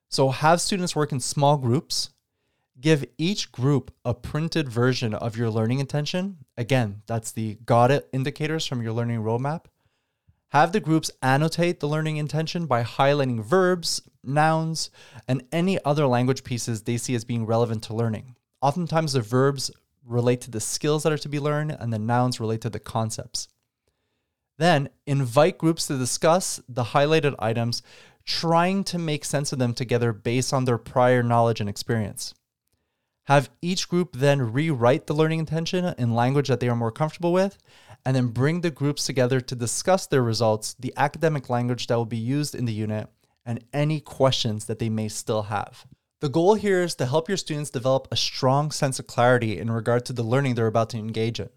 So, 0.10 0.30
have 0.30 0.62
students 0.62 0.96
work 0.96 1.12
in 1.12 1.20
small 1.20 1.58
groups. 1.58 2.12
Give 2.80 3.06
each 3.18 3.52
group 3.52 3.92
a 4.06 4.14
printed 4.14 4.70
version 4.70 5.14
of 5.16 5.36
your 5.36 5.50
learning 5.50 5.80
intention. 5.80 6.38
Again, 6.58 7.02
that's 7.08 7.32
the 7.32 7.58
got 7.66 7.90
it 7.90 8.08
indicators 8.14 8.68
from 8.68 8.84
your 8.84 8.94
learning 8.94 9.24
roadmap. 9.24 9.66
Have 10.50 10.72
the 10.72 10.80
groups 10.80 11.12
annotate 11.22 11.80
the 11.80 11.88
learning 11.88 12.18
intention 12.18 12.68
by 12.68 12.84
highlighting 12.84 13.44
verbs, 13.44 14.02
nouns, 14.24 14.92
and 15.28 15.44
any 15.52 15.84
other 15.84 16.08
language 16.08 16.44
pieces 16.44 16.84
they 16.84 16.98
see 16.98 17.16
as 17.16 17.26
being 17.26 17.46
relevant 17.46 17.84
to 17.84 17.96
learning. 17.96 18.36
Oftentimes, 18.62 19.14
the 19.14 19.22
verbs 19.22 19.72
relate 20.06 20.42
to 20.42 20.52
the 20.52 20.62
skills 20.62 21.04
that 21.04 21.12
are 21.12 21.18
to 21.18 21.30
be 21.30 21.40
learned, 21.40 21.76
and 21.78 21.92
the 21.92 22.00
nouns 22.00 22.40
relate 22.40 22.62
to 22.62 22.70
the 22.70 22.80
concepts. 22.80 23.50
Then 24.58 24.90
invite 25.06 25.58
groups 25.58 25.88
to 25.88 25.98
discuss 25.98 26.62
the 26.70 26.84
highlighted 26.84 27.36
items, 27.40 27.82
trying 28.24 28.84
to 28.86 28.98
make 28.98 29.26
sense 29.26 29.52
of 29.52 29.60
them 29.60 29.74
together 29.74 30.14
based 30.14 30.54
on 30.54 30.66
their 30.66 30.78
prior 30.78 31.22
knowledge 31.24 31.60
and 31.60 31.70
experience. 31.70 32.34
Have 33.28 33.50
each 33.62 33.90
group 33.90 34.16
then 34.16 34.54
rewrite 34.54 35.08
the 35.08 35.14
learning 35.14 35.40
intention 35.40 35.94
in 35.98 36.16
language 36.16 36.48
that 36.48 36.62
they 36.62 36.70
are 36.70 36.78
more 36.78 36.94
comfortable 36.94 37.34
with, 37.34 37.58
and 38.06 38.16
then 38.16 38.28
bring 38.28 38.62
the 38.62 38.72
groups 38.72 39.06
together 39.06 39.42
to 39.42 39.56
discuss 39.56 40.08
their 40.08 40.24
results, 40.24 40.76
the 40.80 40.94
academic 40.96 41.50
language 41.50 41.88
that 41.88 41.96
will 41.96 42.06
be 42.06 42.16
used 42.16 42.56
in 42.56 42.64
the 42.64 42.74
unit, 42.74 43.10
and 43.46 43.66
any 43.74 44.00
questions 44.00 44.66
that 44.66 44.80
they 44.80 44.88
may 44.88 45.10
still 45.10 45.44
have. 45.44 45.86
The 46.22 46.30
goal 46.30 46.54
here 46.54 46.84
is 46.84 46.96
to 46.96 47.06
help 47.06 47.28
your 47.28 47.36
students 47.36 47.70
develop 47.70 48.08
a 48.10 48.16
strong 48.16 48.72
sense 48.72 48.98
of 48.98 49.08
clarity 49.08 49.60
in 49.60 49.70
regard 49.70 50.06
to 50.06 50.14
the 50.14 50.24
learning 50.24 50.56
they're 50.56 50.68
about 50.68 50.90
to 50.92 50.98
engage 50.98 51.42
in. 51.42 51.50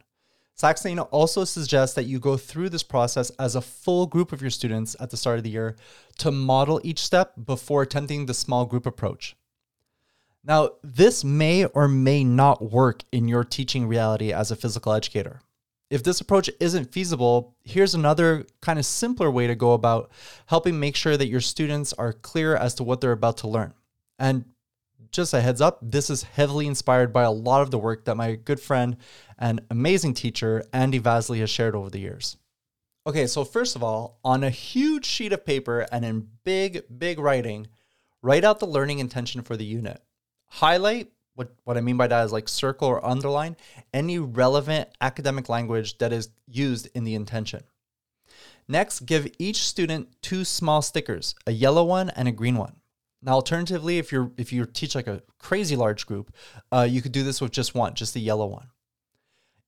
Sackstein 0.60 1.06
also 1.12 1.44
suggests 1.44 1.94
that 1.94 2.04
you 2.04 2.18
go 2.18 2.36
through 2.36 2.70
this 2.70 2.82
process 2.82 3.30
as 3.38 3.54
a 3.54 3.62
full 3.62 4.06
group 4.06 4.32
of 4.32 4.42
your 4.42 4.50
students 4.50 4.96
at 4.98 5.10
the 5.10 5.16
start 5.16 5.38
of 5.38 5.44
the 5.44 5.50
year 5.50 5.76
to 6.18 6.32
model 6.32 6.80
each 6.82 6.98
step 6.98 7.32
before 7.46 7.82
attempting 7.82 8.26
the 8.26 8.34
small 8.34 8.66
group 8.66 8.86
approach. 8.86 9.36
Now, 10.42 10.70
this 10.82 11.22
may 11.22 11.66
or 11.66 11.86
may 11.86 12.24
not 12.24 12.72
work 12.72 13.02
in 13.12 13.28
your 13.28 13.44
teaching 13.44 13.86
reality 13.86 14.32
as 14.32 14.50
a 14.50 14.56
physical 14.56 14.92
educator. 14.92 15.40
If 15.90 16.02
this 16.02 16.20
approach 16.20 16.48
isn't 16.60 16.92
feasible, 16.92 17.56
here's 17.62 17.94
another 17.94 18.46
kind 18.62 18.78
of 18.78 18.86
simpler 18.86 19.30
way 19.30 19.48
to 19.48 19.54
go 19.54 19.72
about 19.72 20.10
helping 20.46 20.78
make 20.78 20.96
sure 20.96 21.16
that 21.16 21.26
your 21.26 21.40
students 21.40 21.92
are 21.92 22.12
clear 22.12 22.56
as 22.56 22.74
to 22.76 22.84
what 22.84 23.00
they're 23.00 23.12
about 23.12 23.38
to 23.38 23.48
learn. 23.48 23.74
And 24.18 24.44
just 25.10 25.34
a 25.34 25.40
heads 25.40 25.60
up, 25.60 25.78
this 25.82 26.08
is 26.08 26.22
heavily 26.22 26.66
inspired 26.68 27.12
by 27.12 27.24
a 27.24 27.30
lot 27.30 27.62
of 27.62 27.70
the 27.70 27.78
work 27.78 28.04
that 28.04 28.16
my 28.16 28.36
good 28.36 28.60
friend 28.60 28.96
and 29.38 29.60
amazing 29.70 30.14
teacher, 30.14 30.64
Andy 30.72 30.98
Vasily, 30.98 31.40
has 31.40 31.50
shared 31.50 31.74
over 31.74 31.90
the 31.90 31.98
years. 31.98 32.36
Okay, 33.06 33.26
so 33.26 33.44
first 33.44 33.76
of 33.76 33.82
all, 33.82 34.18
on 34.24 34.44
a 34.44 34.50
huge 34.50 35.04
sheet 35.04 35.32
of 35.32 35.44
paper 35.44 35.86
and 35.90 36.04
in 36.04 36.28
big, 36.44 36.84
big 36.98 37.18
writing, 37.18 37.66
write 38.22 38.44
out 38.44 38.60
the 38.60 38.66
learning 38.66 39.00
intention 39.00 39.42
for 39.42 39.56
the 39.56 39.64
unit. 39.64 40.00
Highlight, 40.50 41.10
what, 41.34 41.54
what 41.64 41.76
I 41.76 41.80
mean 41.80 41.96
by 41.96 42.06
that 42.06 42.24
is 42.24 42.32
like 42.32 42.48
circle 42.48 42.88
or 42.88 43.04
underline, 43.04 43.56
any 43.94 44.18
relevant 44.18 44.88
academic 45.00 45.48
language 45.48 45.98
that 45.98 46.12
is 46.12 46.28
used 46.46 46.88
in 46.94 47.04
the 47.04 47.14
intention. 47.14 47.62
Next, 48.68 49.00
give 49.00 49.26
each 49.38 49.62
student 49.62 50.08
two 50.22 50.44
small 50.44 50.82
stickers, 50.82 51.34
a 51.46 51.52
yellow 51.52 51.84
one 51.84 52.10
and 52.10 52.28
a 52.28 52.32
green 52.32 52.56
one. 52.56 52.76
Now, 53.22 53.32
alternatively, 53.32 53.98
if 53.98 54.12
you're 54.12 54.30
if 54.38 54.52
you 54.52 54.64
teach 54.64 54.94
like 54.94 55.06
a 55.06 55.22
crazy 55.38 55.76
large 55.76 56.06
group, 56.06 56.32
uh, 56.72 56.86
you 56.88 57.02
could 57.02 57.12
do 57.12 57.22
this 57.22 57.40
with 57.40 57.52
just 57.52 57.74
one, 57.74 57.94
just 57.94 58.14
the 58.14 58.20
yellow 58.20 58.46
one. 58.46 58.68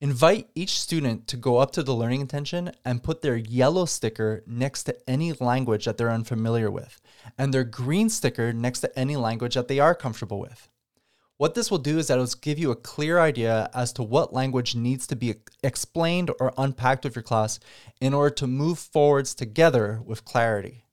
Invite 0.01 0.49
each 0.55 0.81
student 0.81 1.29
to 1.29 1.37
go 1.37 1.59
up 1.59 1.71
to 1.73 1.83
the 1.83 1.95
learning 1.95 2.23
intention 2.23 2.73
and 2.85 3.05
put 3.05 3.23
their 3.23 3.37
yellow 3.37 3.85
sticker 3.85 4.43
next 4.47 4.85
to 4.85 4.97
any 5.09 5.33
language 5.35 5.85
that 5.85 5.97
they're 5.97 6.11
unfamiliar 6.11 6.71
with, 6.71 7.01
and 7.39 7.53
their 7.53 7.65
green 7.65 8.09
sticker 8.09 8.53
next 8.53 8.81
to 8.81 8.99
any 8.99 9.17
language 9.17 9.55
that 9.55 9.69
they 9.69 9.79
are 9.79 9.95
comfortable 9.95 10.41
with. 10.41 10.69
What 11.43 11.57
this 11.57 11.73
will 11.73 11.79
do 11.79 11.99
is 11.99 12.07
that 12.07 12.21
it'll 12.21 12.39
give 12.41 12.61
you 12.61 12.71
a 12.71 12.77
clear 12.77 13.19
idea 13.19 13.69
as 13.75 13.93
to 13.95 14.05
what 14.05 14.33
language 14.33 14.77
needs 14.77 15.09
to 15.09 15.17
be 15.17 15.35
explained 15.65 16.31
or 16.39 16.55
unpacked 16.57 17.03
with 17.03 17.17
your 17.17 17.25
class 17.25 17.59
in 18.01 18.15
order 18.15 18.33
to 18.37 18.47
move 18.47 18.79
forwards 18.79 19.35
together 19.35 20.01
with 20.07 20.25
clarity. 20.25 20.85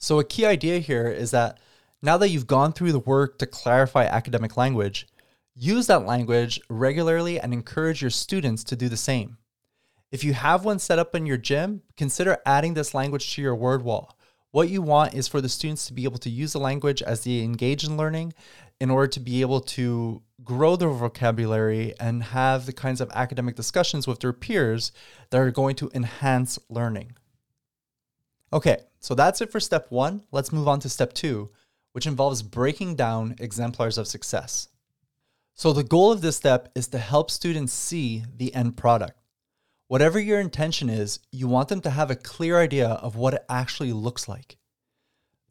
So, 0.00 0.18
a 0.18 0.24
key 0.24 0.44
idea 0.44 0.80
here 0.80 1.06
is 1.06 1.30
that 1.30 1.60
Now 2.02 2.16
that 2.16 2.30
you've 2.30 2.48
gone 2.48 2.72
through 2.72 2.90
the 2.90 2.98
work 2.98 3.38
to 3.38 3.46
clarify 3.46 4.02
academic 4.02 4.56
language, 4.56 5.06
use 5.54 5.86
that 5.86 6.06
language 6.06 6.60
regularly 6.68 7.38
and 7.38 7.52
encourage 7.52 8.02
your 8.02 8.10
students 8.10 8.64
to 8.64 8.74
do 8.74 8.88
the 8.88 8.96
same. 8.96 9.36
If 10.10 10.24
you 10.24 10.32
have 10.32 10.64
one 10.64 10.80
set 10.80 10.98
up 10.98 11.14
in 11.14 11.24
your 11.24 11.36
gym, 11.36 11.82
consider 11.96 12.38
adding 12.44 12.74
this 12.74 12.94
language 12.94 13.32
to 13.36 13.42
your 13.42 13.54
word 13.54 13.82
wall. 13.82 14.18
What 14.52 14.68
you 14.68 14.82
want 14.82 15.14
is 15.14 15.28
for 15.28 15.40
the 15.40 15.48
students 15.48 15.86
to 15.86 15.94
be 15.94 16.04
able 16.04 16.18
to 16.18 16.30
use 16.30 16.52
the 16.52 16.60
language 16.60 17.02
as 17.02 17.24
they 17.24 17.40
engage 17.40 17.84
in 17.84 17.96
learning 17.96 18.34
in 18.80 18.90
order 18.90 19.06
to 19.06 19.20
be 19.20 19.40
able 19.40 19.62
to 19.62 20.22
grow 20.44 20.76
their 20.76 20.90
vocabulary 20.90 21.94
and 21.98 22.22
have 22.22 22.66
the 22.66 22.72
kinds 22.74 23.00
of 23.00 23.10
academic 23.14 23.56
discussions 23.56 24.06
with 24.06 24.20
their 24.20 24.34
peers 24.34 24.92
that 25.30 25.40
are 25.40 25.50
going 25.50 25.74
to 25.76 25.90
enhance 25.94 26.58
learning. 26.68 27.16
Okay, 28.52 28.76
so 29.00 29.14
that's 29.14 29.40
it 29.40 29.50
for 29.50 29.58
step 29.58 29.86
one. 29.88 30.22
Let's 30.30 30.52
move 30.52 30.68
on 30.68 30.80
to 30.80 30.90
step 30.90 31.14
two, 31.14 31.48
which 31.92 32.06
involves 32.06 32.42
breaking 32.42 32.96
down 32.96 33.36
exemplars 33.38 33.96
of 33.96 34.06
success. 34.06 34.68
So, 35.54 35.72
the 35.72 35.84
goal 35.84 36.12
of 36.12 36.20
this 36.20 36.36
step 36.36 36.70
is 36.74 36.88
to 36.88 36.98
help 36.98 37.30
students 37.30 37.72
see 37.72 38.24
the 38.36 38.54
end 38.54 38.76
product. 38.76 39.21
Whatever 39.92 40.18
your 40.18 40.40
intention 40.40 40.88
is, 40.88 41.18
you 41.32 41.46
want 41.46 41.68
them 41.68 41.82
to 41.82 41.90
have 41.90 42.10
a 42.10 42.16
clear 42.16 42.58
idea 42.58 42.88
of 42.88 43.14
what 43.14 43.34
it 43.34 43.44
actually 43.50 43.92
looks 43.92 44.26
like. 44.26 44.56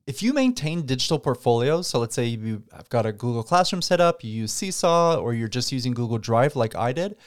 If 0.07 0.23
you 0.23 0.33
maintain 0.33 0.87
digital 0.87 1.19
portfolios, 1.19 1.87
so 1.87 1.99
let's 1.99 2.15
say 2.15 2.25
you 2.25 2.63
have 2.75 2.89
got 2.89 3.05
a 3.05 3.11
Google 3.11 3.43
Classroom 3.43 3.83
set 3.83 4.01
up, 4.01 4.23
you 4.23 4.31
use 4.31 4.51
Seesaw, 4.51 5.17
or 5.17 5.35
you're 5.35 5.47
just 5.47 5.71
using 5.71 5.93
Google 5.93 6.17
Drive 6.17 6.55
like 6.55 6.75
I 6.75 6.91
did, 6.91 7.17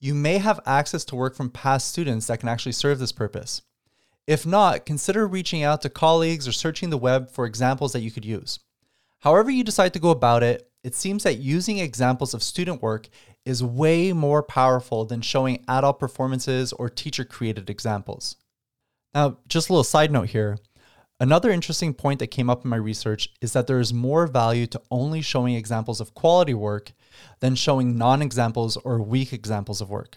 you 0.00 0.14
may 0.14 0.36
have 0.36 0.60
access 0.66 1.02
to 1.06 1.16
work 1.16 1.34
from 1.34 1.48
past 1.48 1.88
students 1.88 2.26
that 2.26 2.40
can 2.40 2.50
actually 2.50 2.72
serve 2.72 2.98
this 2.98 3.10
purpose. 3.10 3.62
If 4.26 4.44
not, 4.44 4.84
consider 4.84 5.26
reaching 5.26 5.62
out 5.62 5.80
to 5.80 5.88
colleagues 5.88 6.46
or 6.46 6.52
searching 6.52 6.90
the 6.90 6.98
web 6.98 7.30
for 7.30 7.46
examples 7.46 7.94
that 7.94 8.02
you 8.02 8.10
could 8.10 8.26
use. 8.26 8.58
However, 9.20 9.50
you 9.50 9.64
decide 9.64 9.94
to 9.94 9.98
go 9.98 10.10
about 10.10 10.42
it, 10.42 10.70
it 10.82 10.94
seems 10.94 11.22
that 11.22 11.38
using 11.38 11.78
examples 11.78 12.34
of 12.34 12.42
student 12.42 12.82
work 12.82 13.08
is 13.44 13.62
way 13.62 14.12
more 14.12 14.42
powerful 14.42 15.04
than 15.04 15.20
showing 15.20 15.64
adult 15.68 15.98
performances 15.98 16.72
or 16.72 16.88
teacher 16.88 17.24
created 17.24 17.68
examples. 17.68 18.36
Now, 19.14 19.38
just 19.46 19.68
a 19.68 19.72
little 19.72 19.84
side 19.84 20.10
note 20.10 20.30
here. 20.30 20.58
Another 21.20 21.50
interesting 21.50 21.94
point 21.94 22.18
that 22.18 22.28
came 22.28 22.50
up 22.50 22.64
in 22.64 22.70
my 22.70 22.76
research 22.76 23.28
is 23.40 23.52
that 23.52 23.66
there 23.66 23.78
is 23.78 23.94
more 23.94 24.26
value 24.26 24.66
to 24.66 24.82
only 24.90 25.22
showing 25.22 25.54
examples 25.54 26.00
of 26.00 26.14
quality 26.14 26.54
work 26.54 26.92
than 27.40 27.54
showing 27.54 27.96
non 27.96 28.20
examples 28.20 28.76
or 28.78 29.00
weak 29.00 29.32
examples 29.32 29.80
of 29.80 29.90
work. 29.90 30.16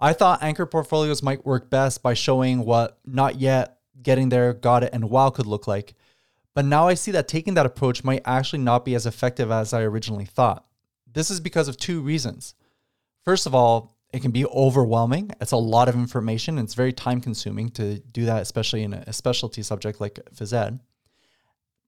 I 0.00 0.12
thought 0.12 0.42
anchor 0.42 0.66
portfolios 0.66 1.22
might 1.22 1.46
work 1.46 1.70
best 1.70 2.02
by 2.02 2.14
showing 2.14 2.64
what 2.64 2.98
not 3.04 3.38
yet, 3.38 3.78
getting 4.02 4.30
there, 4.30 4.52
got 4.52 4.82
it, 4.82 4.90
and 4.92 5.10
wow 5.10 5.30
could 5.30 5.46
look 5.46 5.68
like. 5.68 5.94
But 6.54 6.64
now 6.64 6.88
I 6.88 6.94
see 6.94 7.12
that 7.12 7.28
taking 7.28 7.54
that 7.54 7.66
approach 7.66 8.02
might 8.02 8.22
actually 8.24 8.60
not 8.60 8.84
be 8.84 8.94
as 8.94 9.06
effective 9.06 9.50
as 9.52 9.72
I 9.72 9.82
originally 9.82 10.24
thought. 10.24 10.64
This 11.12 11.30
is 11.30 11.40
because 11.40 11.68
of 11.68 11.76
two 11.76 12.00
reasons. 12.00 12.54
First 13.24 13.46
of 13.46 13.54
all, 13.54 13.96
it 14.12 14.22
can 14.22 14.30
be 14.30 14.46
overwhelming. 14.46 15.30
It's 15.40 15.52
a 15.52 15.56
lot 15.56 15.88
of 15.88 15.94
information 15.94 16.58
it's 16.58 16.74
very 16.74 16.92
time 16.92 17.20
consuming 17.20 17.70
to 17.70 17.98
do 17.98 18.24
that, 18.24 18.42
especially 18.42 18.82
in 18.82 18.94
a 18.94 19.12
specialty 19.12 19.62
subject 19.62 20.00
like 20.00 20.18
phys 20.34 20.52
ed. 20.52 20.80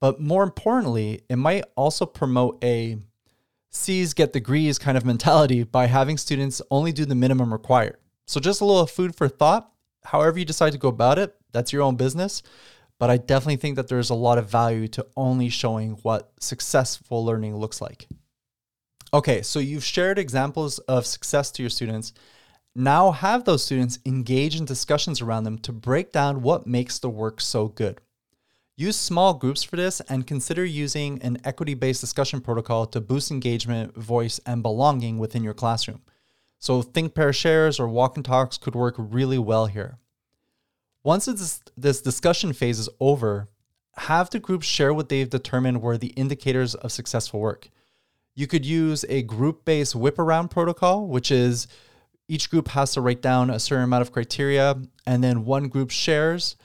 But 0.01 0.21
more 0.21 0.43
importantly, 0.43 1.23
it 1.29 1.37
might 1.37 1.65
also 1.77 2.07
promote 2.07 2.63
a 2.63 2.99
C's 3.71 4.15
get 4.15 4.33
degrees 4.33 4.79
kind 4.79 4.99
of 4.99 5.05
mentality 5.05 5.63
by 5.63 5.87
having 5.87 6.19
students 6.19 6.61
only 6.71 6.93
do 6.93 7.05
the 7.05 7.15
minimum 7.15 7.53
required. 7.53 7.97
So, 8.27 8.39
just 8.39 8.61
a 8.61 8.65
little 8.65 8.87
food 8.87 9.17
for 9.17 9.29
thought. 9.29 9.71
However, 10.05 10.39
you 10.39 10.45
decide 10.45 10.73
to 10.73 10.79
go 10.79 10.89
about 10.89 11.19
it, 11.19 11.35
that's 11.53 11.73
your 11.73 11.83
own 11.83 11.97
business. 11.97 12.43
But 12.99 13.11
I 13.11 13.17
definitely 13.17 13.57
think 13.57 13.77
that 13.77 13.89
there's 13.89 14.11
a 14.11 14.15
lot 14.15 14.39
of 14.39 14.49
value 14.49 14.89
to 14.89 15.07
only 15.17 15.49
showing 15.49 15.93
what 16.03 16.33
successful 16.39 17.25
learning 17.25 17.57
looks 17.57 17.81
like. 17.81 18.07
Okay, 19.15 19.43
so 19.43 19.59
you've 19.59 19.85
shared 19.85 20.19
examples 20.19 20.79
of 20.81 21.05
success 21.05 21.51
to 21.53 21.63
your 21.63 21.69
students. 21.69 22.15
Now 22.75 23.11
have 23.11 23.45
those 23.45 23.63
students 23.63 23.99
engage 24.07 24.57
in 24.57 24.65
discussions 24.65 25.21
around 25.21 25.45
them 25.45 25.59
to 25.59 25.73
break 25.73 26.13
down 26.13 26.41
what 26.41 26.67
makes 26.67 26.99
the 26.99 27.11
work 27.11 27.39
so 27.39 27.69
good. 27.69 28.01
Use 28.75 28.97
small 28.97 29.35
groups 29.35 29.63
for 29.63 29.77
this 29.77 30.01
and 30.09 30.27
consider 30.27 30.65
using 30.65 31.21
an 31.21 31.37
equity 31.45 31.75
based 31.75 32.01
discussion 32.01 32.41
protocol 32.41 32.87
to 32.87 33.03
boost 33.03 33.31
engagement, 33.31 33.95
voice, 33.95 34.41
and 34.47 34.63
belonging 34.63 35.19
within 35.19 35.45
your 35.45 35.53
classroom. 35.53 36.01
So, 36.59 36.81
think 36.81 37.15
pair 37.15 37.35
shares 37.35 37.79
or 37.79 37.89
walk 37.89 38.17
and 38.17 38.25
talks 38.25 38.57
could 38.57 38.75
work 38.75 38.95
really 38.97 39.39
well 39.39 39.67
here. 39.67 39.99
Once 41.05 41.27
this, 41.27 41.61
this 41.77 42.01
discussion 42.01 42.55
phase 42.55 42.79
is 42.79 42.89
over, 42.99 43.49
have 43.97 44.31
the 44.31 44.39
group 44.39 44.63
share 44.63 44.95
what 44.95 45.11
they've 45.11 45.29
determined 45.29 45.83
were 45.83 45.99
the 45.99 46.15
indicators 46.17 46.75
of 46.77 46.93
successful 46.93 47.41
work. 47.41 47.69
You 48.35 48.47
could 48.47 48.65
use 48.65 49.05
a 49.09 49.23
group 49.23 49.65
based 49.65 49.95
whip 49.95 50.19
around 50.19 50.49
protocol, 50.51 51.07
which 51.07 51.31
is 51.31 51.69
each 52.29 52.51
group 52.51 52.69
has 52.69 52.93
to 52.95 53.01
write 53.01 53.21
down 53.21 53.51
a 53.51 53.61
certain 53.61 53.85
amount 53.85 54.03
of 54.03 54.13
criteria, 54.13 54.77
and 55.07 55.23
then 55.23 55.45
one 55.45 55.69
group 55.69 55.91
shares 55.91 56.57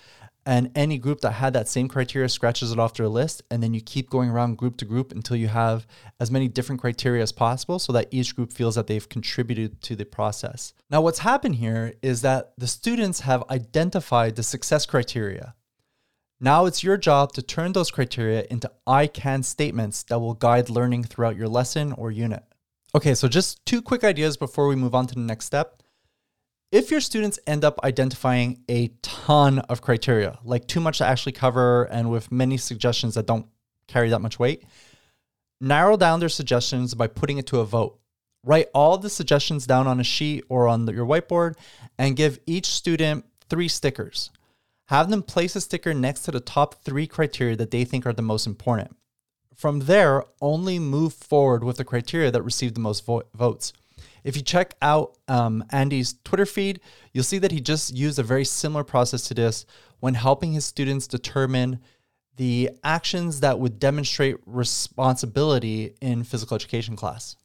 and 0.47 0.71
any 0.75 0.97
group 0.97 1.19
that 1.19 1.31
had 1.31 1.51
that 1.51 1.67
same 1.67 1.89
criteria 1.89 2.29
scratches 2.29 2.71
it 2.71 2.79
off 2.79 2.93
their 2.93 3.09
list 3.09 3.43
and 3.51 3.61
then 3.61 3.73
you 3.73 3.81
keep 3.81 4.09
going 4.09 4.29
around 4.29 4.57
group 4.57 4.77
to 4.77 4.85
group 4.85 5.11
until 5.11 5.35
you 5.35 5.49
have 5.49 5.85
as 6.21 6.31
many 6.31 6.47
different 6.47 6.79
criteria 6.79 7.21
as 7.21 7.33
possible 7.33 7.77
so 7.79 7.91
that 7.91 8.07
each 8.11 8.33
group 8.33 8.53
feels 8.53 8.75
that 8.75 8.87
they've 8.87 9.09
contributed 9.09 9.81
to 9.81 9.93
the 9.93 10.05
process. 10.05 10.73
Now 10.89 11.01
what's 11.01 11.19
happened 11.19 11.55
here 11.55 11.93
is 12.01 12.21
that 12.21 12.53
the 12.57 12.65
students 12.65 13.19
have 13.19 13.43
identified 13.49 14.37
the 14.37 14.43
success 14.43 14.85
criteria 14.85 15.53
now 16.39 16.65
it's 16.65 16.83
your 16.83 16.97
job 16.97 17.31
to 17.33 17.41
turn 17.41 17.73
those 17.73 17.91
criteria 17.91 18.45
into 18.49 18.71
i 18.85 19.07
can 19.07 19.43
statements 19.43 20.03
that 20.03 20.19
will 20.19 20.33
guide 20.33 20.69
learning 20.69 21.03
throughout 21.03 21.35
your 21.35 21.47
lesson 21.47 21.93
or 21.93 22.11
unit 22.11 22.43
okay 22.95 23.13
so 23.13 23.27
just 23.27 23.65
two 23.65 23.81
quick 23.81 24.03
ideas 24.03 24.37
before 24.37 24.67
we 24.67 24.75
move 24.75 24.95
on 24.95 25.07
to 25.07 25.15
the 25.15 25.21
next 25.21 25.45
step 25.45 25.81
if 26.71 26.91
your 26.91 26.99
students 26.99 27.39
end 27.47 27.63
up 27.63 27.79
identifying 27.83 28.61
a 28.67 28.89
ton 29.01 29.59
of 29.59 29.81
criteria, 29.81 30.37
like 30.43 30.67
too 30.67 30.81
much 30.81 30.97
to 30.97 31.05
actually 31.05 31.31
cover 31.31 31.85
and 31.85 32.11
with 32.11 32.29
many 32.29 32.57
suggestions 32.57 33.15
that 33.15 33.25
don't 33.25 33.47
carry 33.87 34.09
that 34.09 34.19
much 34.19 34.37
weight, 34.37 34.65
narrow 35.61 35.95
down 35.95 36.19
their 36.19 36.27
suggestions 36.27 36.93
by 36.93 37.07
putting 37.07 37.37
it 37.37 37.47
to 37.47 37.59
a 37.59 37.65
vote. 37.65 37.99
Write 38.43 38.67
all 38.73 38.97
the 38.97 39.09
suggestions 39.09 39.65
down 39.65 39.87
on 39.87 40.01
a 40.01 40.03
sheet 40.03 40.43
or 40.49 40.67
on 40.67 40.85
the, 40.85 40.93
your 40.93 41.05
whiteboard 41.05 41.55
and 41.97 42.17
give 42.17 42.39
each 42.45 42.67
student 42.67 43.25
three 43.49 43.69
stickers. 43.69 44.29
Have 44.87 45.09
them 45.09 45.21
place 45.21 45.55
a 45.55 45.61
sticker 45.61 45.93
next 45.93 46.23
to 46.23 46.31
the 46.31 46.39
top 46.39 46.75
three 46.75 47.07
criteria 47.07 47.55
that 47.57 47.71
they 47.71 47.83
think 47.83 48.05
are 48.05 48.13
the 48.13 48.21
most 48.21 48.47
important. 48.47 48.95
From 49.53 49.79
there, 49.79 50.23
only 50.39 50.79
move 50.79 51.13
forward 51.13 51.63
with 51.63 51.77
the 51.77 51.83
criteria 51.83 52.31
that 52.31 52.41
received 52.41 52.75
the 52.75 52.81
most 52.81 53.05
vo- 53.05 53.23
votes. 53.33 53.73
If 54.23 54.35
you 54.35 54.41
check 54.41 54.75
out 54.81 55.17
um, 55.27 55.63
Andy's 55.71 56.15
Twitter 56.23 56.45
feed, 56.45 56.79
you'll 57.11 57.23
see 57.23 57.37
that 57.39 57.51
he 57.51 57.59
just 57.59 57.95
used 57.95 58.19
a 58.19 58.23
very 58.23 58.45
similar 58.45 58.83
process 58.83 59.27
to 59.27 59.33
this 59.33 59.65
when 59.99 60.13
helping 60.13 60.53
his 60.53 60.65
students 60.65 61.07
determine 61.07 61.79
the 62.37 62.69
actions 62.83 63.39
that 63.41 63.59
would 63.59 63.79
demonstrate 63.79 64.37
responsibility 64.45 65.95
in 66.01 66.23
physical 66.23 66.55
education 66.55 66.95
class. 66.95 67.35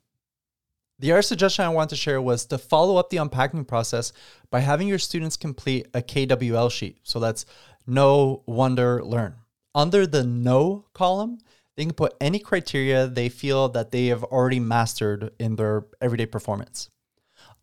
The 0.99 1.13
other 1.13 1.23
suggestion 1.23 1.65
I 1.65 1.71
want 1.71 1.91
to 1.91 1.97
share 1.97 2.23
was 2.23 2.47
to 2.47 2.59
follow 2.59 2.97
up 2.97 3.11
the 3.11 3.17
unpacking 3.17 3.65
process 3.65 4.13
by 4.51 4.61
having 4.61 4.89
your 4.89 4.99
students 4.99 5.37
complete 5.37 5.89
a 5.95 6.03
KWL 6.03 6.71
sheet. 6.71 6.99
So 7.03 7.19
that's 7.19 7.45
know, 7.87 8.43
wonder, 8.47 9.03
learn. 9.03 9.35
Under 9.75 10.07
the 10.07 10.23
know 10.23 10.87
column, 10.93 11.39
they 11.77 11.85
can 11.85 11.95
put 11.95 12.15
any 12.21 12.39
criteria 12.39 13.07
they 13.07 13.29
feel 13.29 13.69
that 13.71 13.91
they 13.91 14.07
have 14.07 14.23
already 14.25 14.61
mastered 14.61 15.33
in 15.39 15.57
their 15.57 15.87
everyday 16.01 16.27
performance. 16.27 16.91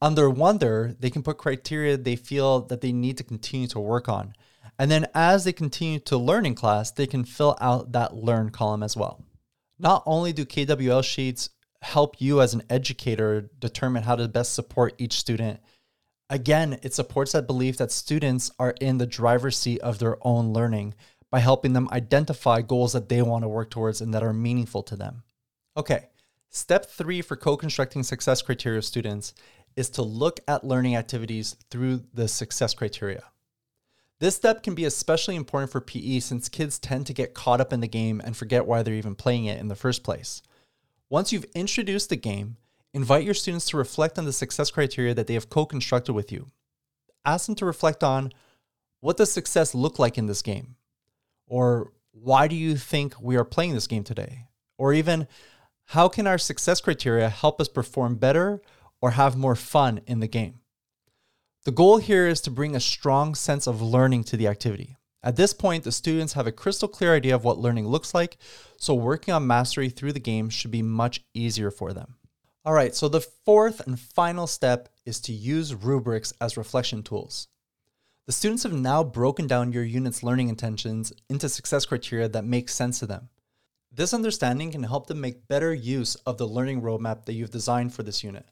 Under 0.01 0.29
wonder, 0.29 0.95
they 0.99 1.09
can 1.09 1.23
put 1.23 1.37
criteria 1.37 1.97
they 1.97 2.15
feel 2.15 2.61
that 2.67 2.81
they 2.81 2.91
need 2.91 3.17
to 3.17 3.23
continue 3.23 3.67
to 3.67 3.79
work 3.79 4.09
on. 4.09 4.33
And 4.77 4.89
then 4.89 5.07
as 5.13 5.43
they 5.43 5.53
continue 5.53 5.99
to 5.99 6.17
learn 6.17 6.45
in 6.45 6.55
class, 6.55 6.91
they 6.91 7.05
can 7.05 7.25
fill 7.25 7.57
out 7.59 7.91
that 7.91 8.15
learn 8.15 8.49
column 8.49 8.81
as 8.81 8.95
well. 8.95 9.23
Not 9.77 10.03
only 10.05 10.33
do 10.33 10.45
KWL 10.45 11.03
sheets 11.03 11.49
help 11.81 12.19
you 12.19 12.41
as 12.41 12.53
an 12.53 12.63
educator 12.69 13.49
determine 13.59 14.03
how 14.03 14.15
to 14.15 14.27
best 14.27 14.53
support 14.53 14.93
each 14.97 15.13
student, 15.13 15.59
again, 16.29 16.79
it 16.83 16.93
supports 16.93 17.31
that 17.31 17.47
belief 17.47 17.77
that 17.77 17.91
students 17.91 18.51
are 18.59 18.75
in 18.81 18.97
the 18.97 19.07
driver's 19.07 19.57
seat 19.57 19.79
of 19.81 19.99
their 19.99 20.17
own 20.21 20.53
learning 20.53 20.93
by 21.31 21.39
helping 21.39 21.73
them 21.73 21.89
identify 21.91 22.61
goals 22.61 22.93
that 22.93 23.09
they 23.09 23.21
want 23.21 23.43
to 23.43 23.47
work 23.49 23.69
towards 23.69 24.01
and 24.01 24.13
that 24.13 24.23
are 24.23 24.33
meaningful 24.33 24.83
to 24.83 24.95
them. 24.95 25.23
Okay, 25.77 26.09
step 26.49 26.85
three 26.85 27.21
for 27.21 27.35
co 27.35 27.55
constructing 27.55 28.03
success 28.03 28.41
criteria 28.41 28.81
students 28.81 29.33
is 29.75 29.89
to 29.91 30.01
look 30.01 30.39
at 30.47 30.63
learning 30.63 30.95
activities 30.95 31.55
through 31.69 32.03
the 32.13 32.27
success 32.27 32.73
criteria. 32.73 33.23
This 34.19 34.35
step 34.35 34.63
can 34.63 34.75
be 34.75 34.83
especially 34.83 35.37
important 35.37 35.71
for 35.71 35.79
PE 35.79 36.19
since 36.19 36.49
kids 36.49 36.77
tend 36.77 37.07
to 37.07 37.13
get 37.13 37.33
caught 37.33 37.61
up 37.61 37.71
in 37.71 37.79
the 37.79 37.87
game 37.87 38.21
and 38.23 38.35
forget 38.35 38.65
why 38.65 38.83
they're 38.83 38.93
even 38.93 39.15
playing 39.15 39.45
it 39.45 39.59
in 39.59 39.69
the 39.69 39.75
first 39.75 40.03
place. 40.03 40.41
Once 41.09 41.31
you've 41.31 41.45
introduced 41.55 42.09
the 42.09 42.15
game, 42.15 42.55
invite 42.93 43.23
your 43.23 43.33
students 43.33 43.67
to 43.67 43.77
reflect 43.77 44.19
on 44.19 44.25
the 44.25 44.33
success 44.33 44.69
criteria 44.69 45.13
that 45.13 45.25
they 45.25 45.33
have 45.33 45.49
co 45.49 45.65
constructed 45.65 46.13
with 46.13 46.31
you. 46.31 46.51
Ask 47.25 47.47
them 47.47 47.55
to 47.55 47.65
reflect 47.65 48.03
on 48.03 48.31
what 48.99 49.17
does 49.17 49.31
success 49.31 49.73
look 49.73 49.97
like 49.97 50.17
in 50.19 50.27
this 50.27 50.43
game? 50.43 50.75
Or 51.47 51.93
why 52.11 52.47
do 52.47 52.55
you 52.55 52.77
think 52.77 53.15
we 53.19 53.37
are 53.37 53.43
playing 53.43 53.73
this 53.73 53.87
game 53.87 54.03
today? 54.03 54.45
Or 54.77 54.93
even, 54.93 55.27
how 55.85 56.09
can 56.09 56.27
our 56.27 56.37
success 56.37 56.79
criteria 56.79 57.29
help 57.29 57.59
us 57.59 57.67
perform 57.67 58.15
better 58.15 58.61
or 59.01 59.11
have 59.11 59.35
more 59.35 59.55
fun 59.55 60.01
in 60.05 60.19
the 60.19 60.27
game? 60.27 60.59
The 61.65 61.71
goal 61.71 61.97
here 61.97 62.27
is 62.27 62.39
to 62.41 62.51
bring 62.51 62.75
a 62.75 62.79
strong 62.79 63.33
sense 63.33 63.65
of 63.65 63.81
learning 63.81 64.25
to 64.25 64.37
the 64.37 64.47
activity. 64.47 64.98
At 65.21 65.35
this 65.35 65.53
point, 65.53 65.83
the 65.83 65.91
students 65.91 66.33
have 66.33 66.47
a 66.47 66.51
crystal 66.51 66.87
clear 66.87 67.13
idea 67.13 67.35
of 67.35 67.43
what 67.43 67.59
learning 67.59 67.87
looks 67.87 68.13
like, 68.13 68.37
so 68.77 68.93
working 68.93 69.33
on 69.33 69.45
mastery 69.45 69.89
through 69.89 70.13
the 70.13 70.19
game 70.19 70.49
should 70.49 70.71
be 70.71 70.81
much 70.81 71.21
easier 71.33 71.71
for 71.71 71.91
them. 71.91 72.15
All 72.63 72.73
right, 72.73 72.95
so 72.95 73.09
the 73.09 73.21
fourth 73.21 73.85
and 73.85 73.99
final 73.99 74.47
step 74.47 74.89
is 75.05 75.19
to 75.21 75.33
use 75.33 75.75
rubrics 75.75 76.33
as 76.39 76.55
reflection 76.55 77.03
tools. 77.03 77.47
The 78.27 78.33
students 78.33 78.63
have 78.63 78.73
now 78.73 79.03
broken 79.03 79.47
down 79.47 79.73
your 79.73 79.83
unit's 79.83 80.23
learning 80.23 80.49
intentions 80.49 81.11
into 81.29 81.49
success 81.49 81.85
criteria 81.85 82.29
that 82.29 82.45
make 82.45 82.69
sense 82.69 82.99
to 82.99 83.07
them. 83.07 83.29
This 83.91 84.13
understanding 84.13 84.71
can 84.71 84.83
help 84.83 85.07
them 85.07 85.19
make 85.19 85.47
better 85.47 85.73
use 85.73 86.15
of 86.27 86.37
the 86.37 86.47
learning 86.47 86.81
roadmap 86.81 87.25
that 87.25 87.33
you've 87.33 87.49
designed 87.49 87.93
for 87.93 88.03
this 88.03 88.23
unit. 88.23 88.45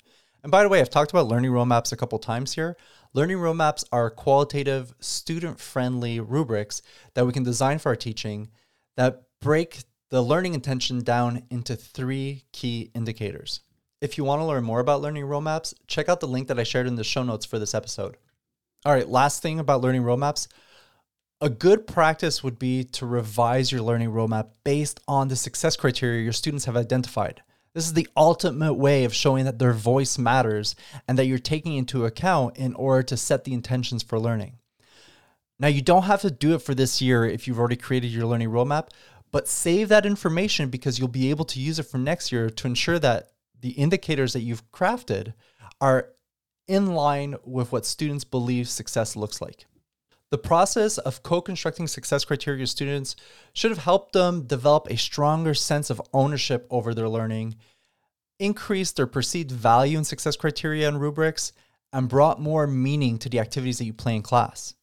And 0.44 0.52
by 0.52 0.64
the 0.64 0.70
way, 0.70 0.80
I've 0.80 0.90
talked 0.90 1.12
about 1.12 1.28
learning 1.28 1.52
roadmaps 1.52 1.92
a 1.92 1.98
couple 1.98 2.20
times 2.20 2.54
here. 2.54 2.78
Learning 3.14 3.38
roadmaps 3.38 3.84
are 3.92 4.10
qualitative, 4.10 4.94
student 5.00 5.60
friendly 5.60 6.20
rubrics 6.20 6.82
that 7.16 7.26
we 7.26 7.34
can 7.34 7.44
design 7.44 7.80
for 7.80 7.90
our 7.90 7.96
teaching 7.96 8.50
that 8.96 9.24
break 9.42 9.84
the 10.10 10.22
learning 10.22 10.54
intention 10.54 11.04
down 11.04 11.44
into 11.50 11.76
three 11.76 12.44
key 12.52 12.92
indicators. 12.94 13.62
If 14.00 14.18
you 14.18 14.24
want 14.24 14.42
to 14.42 14.46
learn 14.46 14.64
more 14.64 14.80
about 14.80 15.02
learning 15.02 15.26
roadmaps, 15.26 15.74
check 15.88 16.08
out 16.08 16.20
the 16.20 16.28
link 16.28 16.48
that 16.48 16.60
I 16.60 16.64
shared 16.64 16.88
in 16.88 16.96
the 16.96 17.04
show 17.04 17.24
notes 17.24 17.46
for 17.46 17.60
this 17.60 17.74
episode. 17.74 18.18
All 18.86 18.94
right, 18.94 19.08
last 19.08 19.42
thing 19.42 19.60
about 19.60 19.82
learning 19.82 20.04
roadmaps. 20.04 20.48
A 21.42 21.50
good 21.50 21.88
practice 21.88 22.44
would 22.44 22.58
be 22.58 22.84
to 22.84 23.06
revise 23.06 23.72
your 23.72 23.82
learning 23.82 24.12
roadmap 24.12 24.50
based 24.64 25.00
on 25.08 25.28
the 25.28 25.36
success 25.36 25.76
criteria 25.76 26.24
your 26.24 26.34
students 26.34 26.66
have 26.66 26.78
identified. 26.78 27.42
This 27.78 27.86
is 27.86 27.94
the 27.94 28.10
ultimate 28.18 28.74
way 28.74 29.04
of 29.04 29.14
showing 29.14 29.46
that 29.46 29.60
their 29.60 29.72
voice 29.72 30.18
matters 30.18 30.76
and 31.08 31.16
that 31.20 31.28
you're 31.28 31.38
taking 31.38 31.76
into 31.76 32.06
account 32.06 32.58
in 32.58 32.74
order 32.74 33.04
to 33.04 33.16
set 33.16 33.44
the 33.44 33.54
intentions 33.54 34.02
for 34.02 34.20
learning. 34.20 34.58
Now, 35.60 35.68
you 35.68 35.84
don't 35.84 36.06
have 36.06 36.22
to 36.22 36.32
do 36.32 36.56
it 36.56 36.64
for 36.64 36.74
this 36.74 37.04
year 37.04 37.24
if 37.24 37.48
you've 37.48 37.60
already 37.60 37.76
created 37.76 38.08
your 38.08 38.26
learning 38.26 38.50
roadmap, 38.50 38.88
but 39.32 39.48
save 39.48 39.90
that 39.90 40.08
information 40.08 40.72
because 40.72 40.98
you'll 40.98 41.08
be 41.08 41.30
able 41.30 41.46
to 41.46 41.60
use 41.60 41.78
it 41.78 41.84
for 41.84 42.00
next 42.00 42.32
year 42.32 42.50
to 42.50 42.68
ensure 42.68 42.98
that 42.98 43.28
the 43.62 43.74
indicators 43.74 44.34
that 44.34 44.42
you've 44.42 44.68
crafted 44.72 45.36
are 45.80 46.10
in 46.68 46.96
line 46.96 47.36
with 47.46 47.72
what 47.72 47.86
students 47.86 48.24
believe 48.24 48.68
success 48.68 49.16
looks 49.16 49.40
like. 49.40 49.68
The 50.30 50.38
process 50.38 50.98
of 50.98 51.24
co 51.24 51.42
constructing 51.42 51.88
success 51.88 52.26
criteria 52.26 52.62
with 52.62 52.70
students 52.70 53.16
should 53.54 53.72
have 53.72 53.84
helped 53.84 54.12
them 54.12 54.46
develop 54.46 54.88
a 54.90 54.98
stronger 54.98 55.54
sense 55.54 55.90
of 55.90 56.02
ownership 56.14 56.68
over 56.70 56.94
their 56.94 57.08
learning, 57.08 57.56
increased 58.38 58.98
their 58.98 59.08
perceived 59.08 59.52
value 59.52 59.98
in 59.98 60.04
success 60.04 60.36
criteria 60.36 60.88
and 60.88 61.00
rubrics, 61.00 61.54
and 61.94 62.10
brought 62.10 62.42
more 62.42 62.68
meaning 62.68 63.18
to 63.20 63.30
the 63.30 63.40
activities 63.40 63.78
that 63.78 63.86
you 63.86 63.94
play 63.94 64.16
in 64.16 64.22
class. 64.22 64.74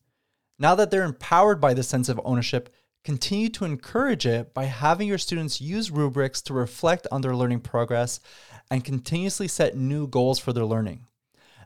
Now 0.58 0.74
that 0.76 0.90
they're 0.90 1.04
empowered 1.04 1.60
by 1.60 1.74
this 1.74 1.88
sense 1.88 2.08
of 2.08 2.20
ownership, 2.24 2.72
continue 3.04 3.50
to 3.50 3.66
encourage 3.66 4.24
it 4.24 4.54
by 4.54 4.64
having 4.64 5.08
your 5.08 5.18
students 5.18 5.60
use 5.60 5.90
rubrics 5.90 6.40
to 6.42 6.54
reflect 6.54 7.06
on 7.12 7.20
their 7.20 7.36
learning 7.36 7.60
progress 7.60 8.18
and 8.70 8.82
continuously 8.82 9.48
set 9.48 9.76
new 9.76 10.06
goals 10.06 10.38
for 10.38 10.54
their 10.54 10.64
learning. 10.64 11.06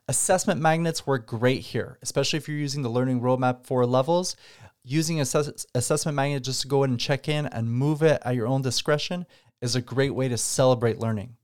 Assessment 0.08 0.60
magnets 0.60 1.06
work 1.06 1.26
great 1.26 1.60
here, 1.60 1.98
especially 2.00 2.38
if 2.38 2.48
you're 2.48 2.56
using 2.56 2.82
the 2.82 2.88
learning 2.88 3.20
roadmap 3.20 3.66
for 3.66 3.84
levels. 3.84 4.36
Using 4.82 5.20
assess- 5.20 5.66
assessment 5.74 6.16
magnet 6.16 6.44
just 6.44 6.62
to 6.62 6.68
go 6.68 6.82
in 6.82 6.92
and 6.92 7.00
check 7.00 7.28
in 7.28 7.44
and 7.46 7.70
move 7.70 8.02
it 8.02 8.22
at 8.24 8.34
your 8.34 8.46
own 8.46 8.62
discretion 8.62 9.26
is 9.60 9.76
a 9.76 9.82
great 9.82 10.14
way 10.14 10.28
to 10.28 10.38
celebrate 10.38 10.98
learning. 10.98 11.36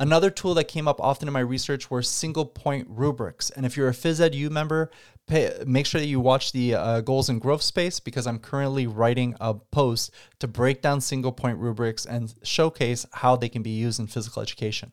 Another 0.00 0.30
tool 0.30 0.54
that 0.54 0.64
came 0.64 0.88
up 0.88 1.00
often 1.00 1.28
in 1.28 1.32
my 1.32 1.40
research 1.40 1.90
were 1.90 2.02
single 2.02 2.44
point 2.44 2.86
rubrics. 2.90 3.50
And 3.50 3.64
if 3.64 3.76
you're 3.76 3.88
a 3.88 3.92
PhysEdu 3.92 4.50
member, 4.50 4.90
pay, 5.26 5.52
make 5.66 5.86
sure 5.86 6.00
that 6.00 6.06
you 6.06 6.20
watch 6.20 6.52
the 6.52 6.74
uh, 6.74 7.00
goals 7.00 7.28
and 7.28 7.40
growth 7.40 7.62
space 7.62 8.00
because 8.00 8.26
I'm 8.26 8.38
currently 8.38 8.86
writing 8.86 9.36
a 9.40 9.54
post 9.54 10.12
to 10.40 10.48
break 10.48 10.82
down 10.82 11.00
single 11.00 11.32
point 11.32 11.58
rubrics 11.58 12.04
and 12.04 12.34
showcase 12.42 13.06
how 13.12 13.36
they 13.36 13.48
can 13.48 13.62
be 13.62 13.70
used 13.70 14.00
in 14.00 14.08
physical 14.08 14.42
education. 14.42 14.92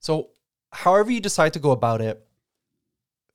So, 0.00 0.30
however 0.72 1.10
you 1.10 1.20
decide 1.20 1.52
to 1.54 1.58
go 1.58 1.70
about 1.70 2.00
it, 2.00 2.26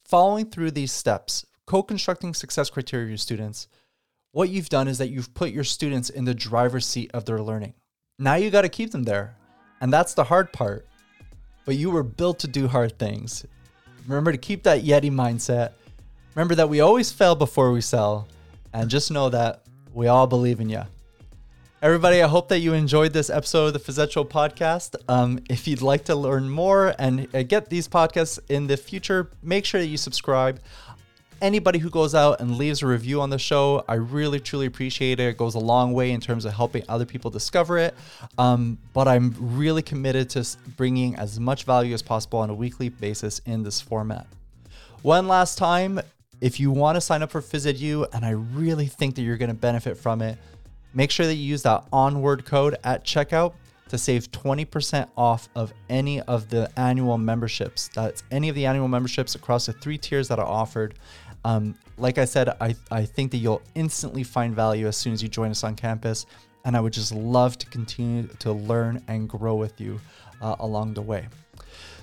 following 0.03 0.49
through 0.49 0.71
these 0.71 0.91
steps, 0.91 1.45
co 1.65 1.83
constructing 1.83 2.33
success 2.33 2.69
criteria 2.69 3.05
for 3.05 3.09
your 3.09 3.17
students, 3.17 3.67
what 4.31 4.49
you've 4.49 4.69
done 4.69 4.87
is 4.87 4.97
that 4.97 5.09
you've 5.09 5.33
put 5.33 5.51
your 5.51 5.63
students 5.63 6.09
in 6.09 6.25
the 6.25 6.33
driver's 6.33 6.85
seat 6.85 7.09
of 7.13 7.25
their 7.25 7.41
learning. 7.41 7.73
Now 8.19 8.35
you 8.35 8.49
got 8.49 8.63
to 8.63 8.69
keep 8.69 8.91
them 8.91 9.03
there. 9.03 9.35
And 9.81 9.91
that's 9.91 10.13
the 10.13 10.23
hard 10.23 10.51
part. 10.51 10.85
But 11.65 11.75
you 11.75 11.89
were 11.89 12.03
built 12.03 12.39
to 12.39 12.47
do 12.47 12.67
hard 12.67 12.97
things. 12.99 13.45
Remember 14.07 14.31
to 14.31 14.37
keep 14.37 14.63
that 14.63 14.83
Yeti 14.83 15.11
mindset. 15.11 15.71
Remember 16.35 16.55
that 16.55 16.69
we 16.69 16.81
always 16.81 17.11
fail 17.11 17.35
before 17.35 17.71
we 17.71 17.81
sell. 17.81 18.27
And 18.73 18.89
just 18.89 19.09
know 19.09 19.29
that 19.29 19.63
we 19.93 20.07
all 20.07 20.27
believe 20.27 20.59
in 20.59 20.69
you. 20.69 20.83
Everybody, 21.85 22.23
I 22.23 22.27
hope 22.27 22.47
that 22.49 22.61
you 22.61 22.73
enjoyed 22.73 23.13
this 23.13 23.29
episode 23.29 23.67
of 23.67 23.73
the 23.73 23.79
Phys 23.79 24.27
podcast. 24.27 24.95
Um, 25.07 25.39
if 25.51 25.67
you'd 25.67 25.83
like 25.83 26.05
to 26.05 26.15
learn 26.15 26.49
more 26.49 26.95
and 26.97 27.27
uh, 27.31 27.43
get 27.43 27.69
these 27.69 27.87
podcasts 27.87 28.39
in 28.49 28.65
the 28.65 28.75
future, 28.75 29.29
make 29.43 29.65
sure 29.65 29.79
that 29.79 29.85
you 29.85 29.97
subscribe. 29.97 30.59
Anybody 31.43 31.77
who 31.77 31.91
goes 31.91 32.15
out 32.15 32.41
and 32.41 32.57
leaves 32.57 32.81
a 32.81 32.87
review 32.87 33.21
on 33.21 33.29
the 33.29 33.37
show, 33.37 33.85
I 33.87 33.93
really 33.93 34.39
truly 34.39 34.65
appreciate 34.65 35.19
it. 35.19 35.27
It 35.27 35.37
goes 35.37 35.53
a 35.53 35.59
long 35.59 35.93
way 35.93 36.09
in 36.09 36.19
terms 36.19 36.45
of 36.45 36.53
helping 36.53 36.81
other 36.89 37.05
people 37.05 37.29
discover 37.29 37.77
it. 37.77 37.93
Um, 38.39 38.79
but 38.93 39.07
I'm 39.07 39.35
really 39.39 39.83
committed 39.83 40.31
to 40.31 40.57
bringing 40.77 41.13
as 41.17 41.39
much 41.39 41.65
value 41.65 41.93
as 41.93 42.01
possible 42.01 42.39
on 42.39 42.49
a 42.49 42.55
weekly 42.55 42.89
basis 42.89 43.41
in 43.45 43.61
this 43.61 43.79
format. 43.79 44.25
One 45.03 45.27
last 45.27 45.59
time, 45.59 46.01
if 46.41 46.59
you 46.59 46.71
want 46.71 46.95
to 46.95 47.01
sign 47.01 47.21
up 47.21 47.29
for 47.29 47.41
PhysEdu, 47.41 48.07
and 48.11 48.25
I 48.25 48.31
really 48.31 48.87
think 48.87 49.13
that 49.15 49.21
you're 49.21 49.37
going 49.37 49.49
to 49.49 49.55
benefit 49.55 49.97
from 49.97 50.23
it, 50.23 50.39
Make 50.95 51.11
sure 51.11 51.27
that 51.27 51.35
you 51.35 51.43
use 51.43 51.61
that 51.63 51.85
onward 51.91 52.45
code 52.45 52.77
at 52.83 53.03
checkout 53.03 53.53
to 53.89 53.97
save 53.97 54.31
20% 54.31 55.07
off 55.15 55.49
of 55.55 55.73
any 55.89 56.21
of 56.21 56.49
the 56.49 56.71
annual 56.77 57.17
memberships. 57.17 57.89
That's 57.93 58.23
any 58.31 58.49
of 58.49 58.55
the 58.55 58.65
annual 58.65 58.87
memberships 58.87 59.35
across 59.35 59.67
the 59.67 59.73
three 59.73 59.97
tiers 59.97 60.27
that 60.29 60.39
are 60.39 60.47
offered. 60.47 60.95
Um, 61.43 61.75
like 61.97 62.17
I 62.17 62.25
said, 62.25 62.49
I, 62.59 62.75
I 62.89 63.05
think 63.05 63.31
that 63.31 63.37
you'll 63.37 63.61
instantly 63.75 64.23
find 64.23 64.55
value 64.55 64.87
as 64.87 64.97
soon 64.97 65.13
as 65.13 65.21
you 65.21 65.29
join 65.29 65.51
us 65.51 65.63
on 65.63 65.75
campus. 65.75 66.25
And 66.63 66.75
I 66.75 66.79
would 66.79 66.93
just 66.93 67.13
love 67.13 67.59
to 67.59 67.67
continue 67.67 68.27
to 68.39 68.51
learn 68.53 69.03
and 69.07 69.29
grow 69.29 69.55
with 69.55 69.79
you 69.79 69.99
uh, 70.41 70.55
along 70.59 70.95
the 70.95 71.01
way. 71.01 71.27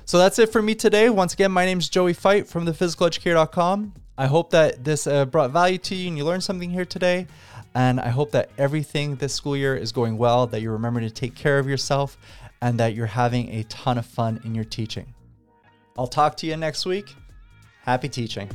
So 0.05 0.19
that's 0.19 0.39
it 0.39 0.53
for 0.53 0.63
me 0.63 0.75
today. 0.75 1.09
Once 1.09 1.33
again, 1.33 1.51
my 1.51 1.65
name 1.65 1.79
is 1.79 1.89
Joey 1.89 2.15
Feith 2.15 2.47
from 2.47 2.67
thephysicaleducator.com. 2.67 3.95
I 4.19 4.27
hope 4.27 4.51
that 4.51 4.85
this 4.85 5.07
uh, 5.07 5.25
brought 5.25 5.51
value 5.51 5.79
to 5.79 5.95
you 5.95 6.09
and 6.09 6.19
you 6.19 6.25
learned 6.25 6.45
something 6.45 6.71
here 6.71 6.85
today. 6.85 7.27
And 7.75 8.01
I 8.01 8.09
hope 8.09 8.33
that 8.33 8.51
everything 8.59 9.17
this 9.17 9.33
school 9.33 9.57
year 9.57 9.75
is 9.75 9.93
going 9.93 10.19
well, 10.19 10.47
that 10.49 10.61
you 10.61 10.71
remember 10.71 11.01
to 11.01 11.11
take 11.11 11.35
care 11.35 11.59
of 11.59 11.69
yourself, 11.69 12.19
and 12.61 12.79
that 12.79 12.95
you're 12.95 13.07
having 13.07 13.49
a 13.51 13.65
ton 13.65 13.99
of 13.99 14.07
fun 14.07 14.41
in 14.45 14.55
your 14.55 14.65
teaching. 14.65 15.15
I'll 15.97 16.07
talk 16.07 16.37
to 16.39 16.47
you 16.47 16.57
next 16.57 16.87
week. 16.87 17.15
Happy 17.85 18.09
teaching. 18.09 18.51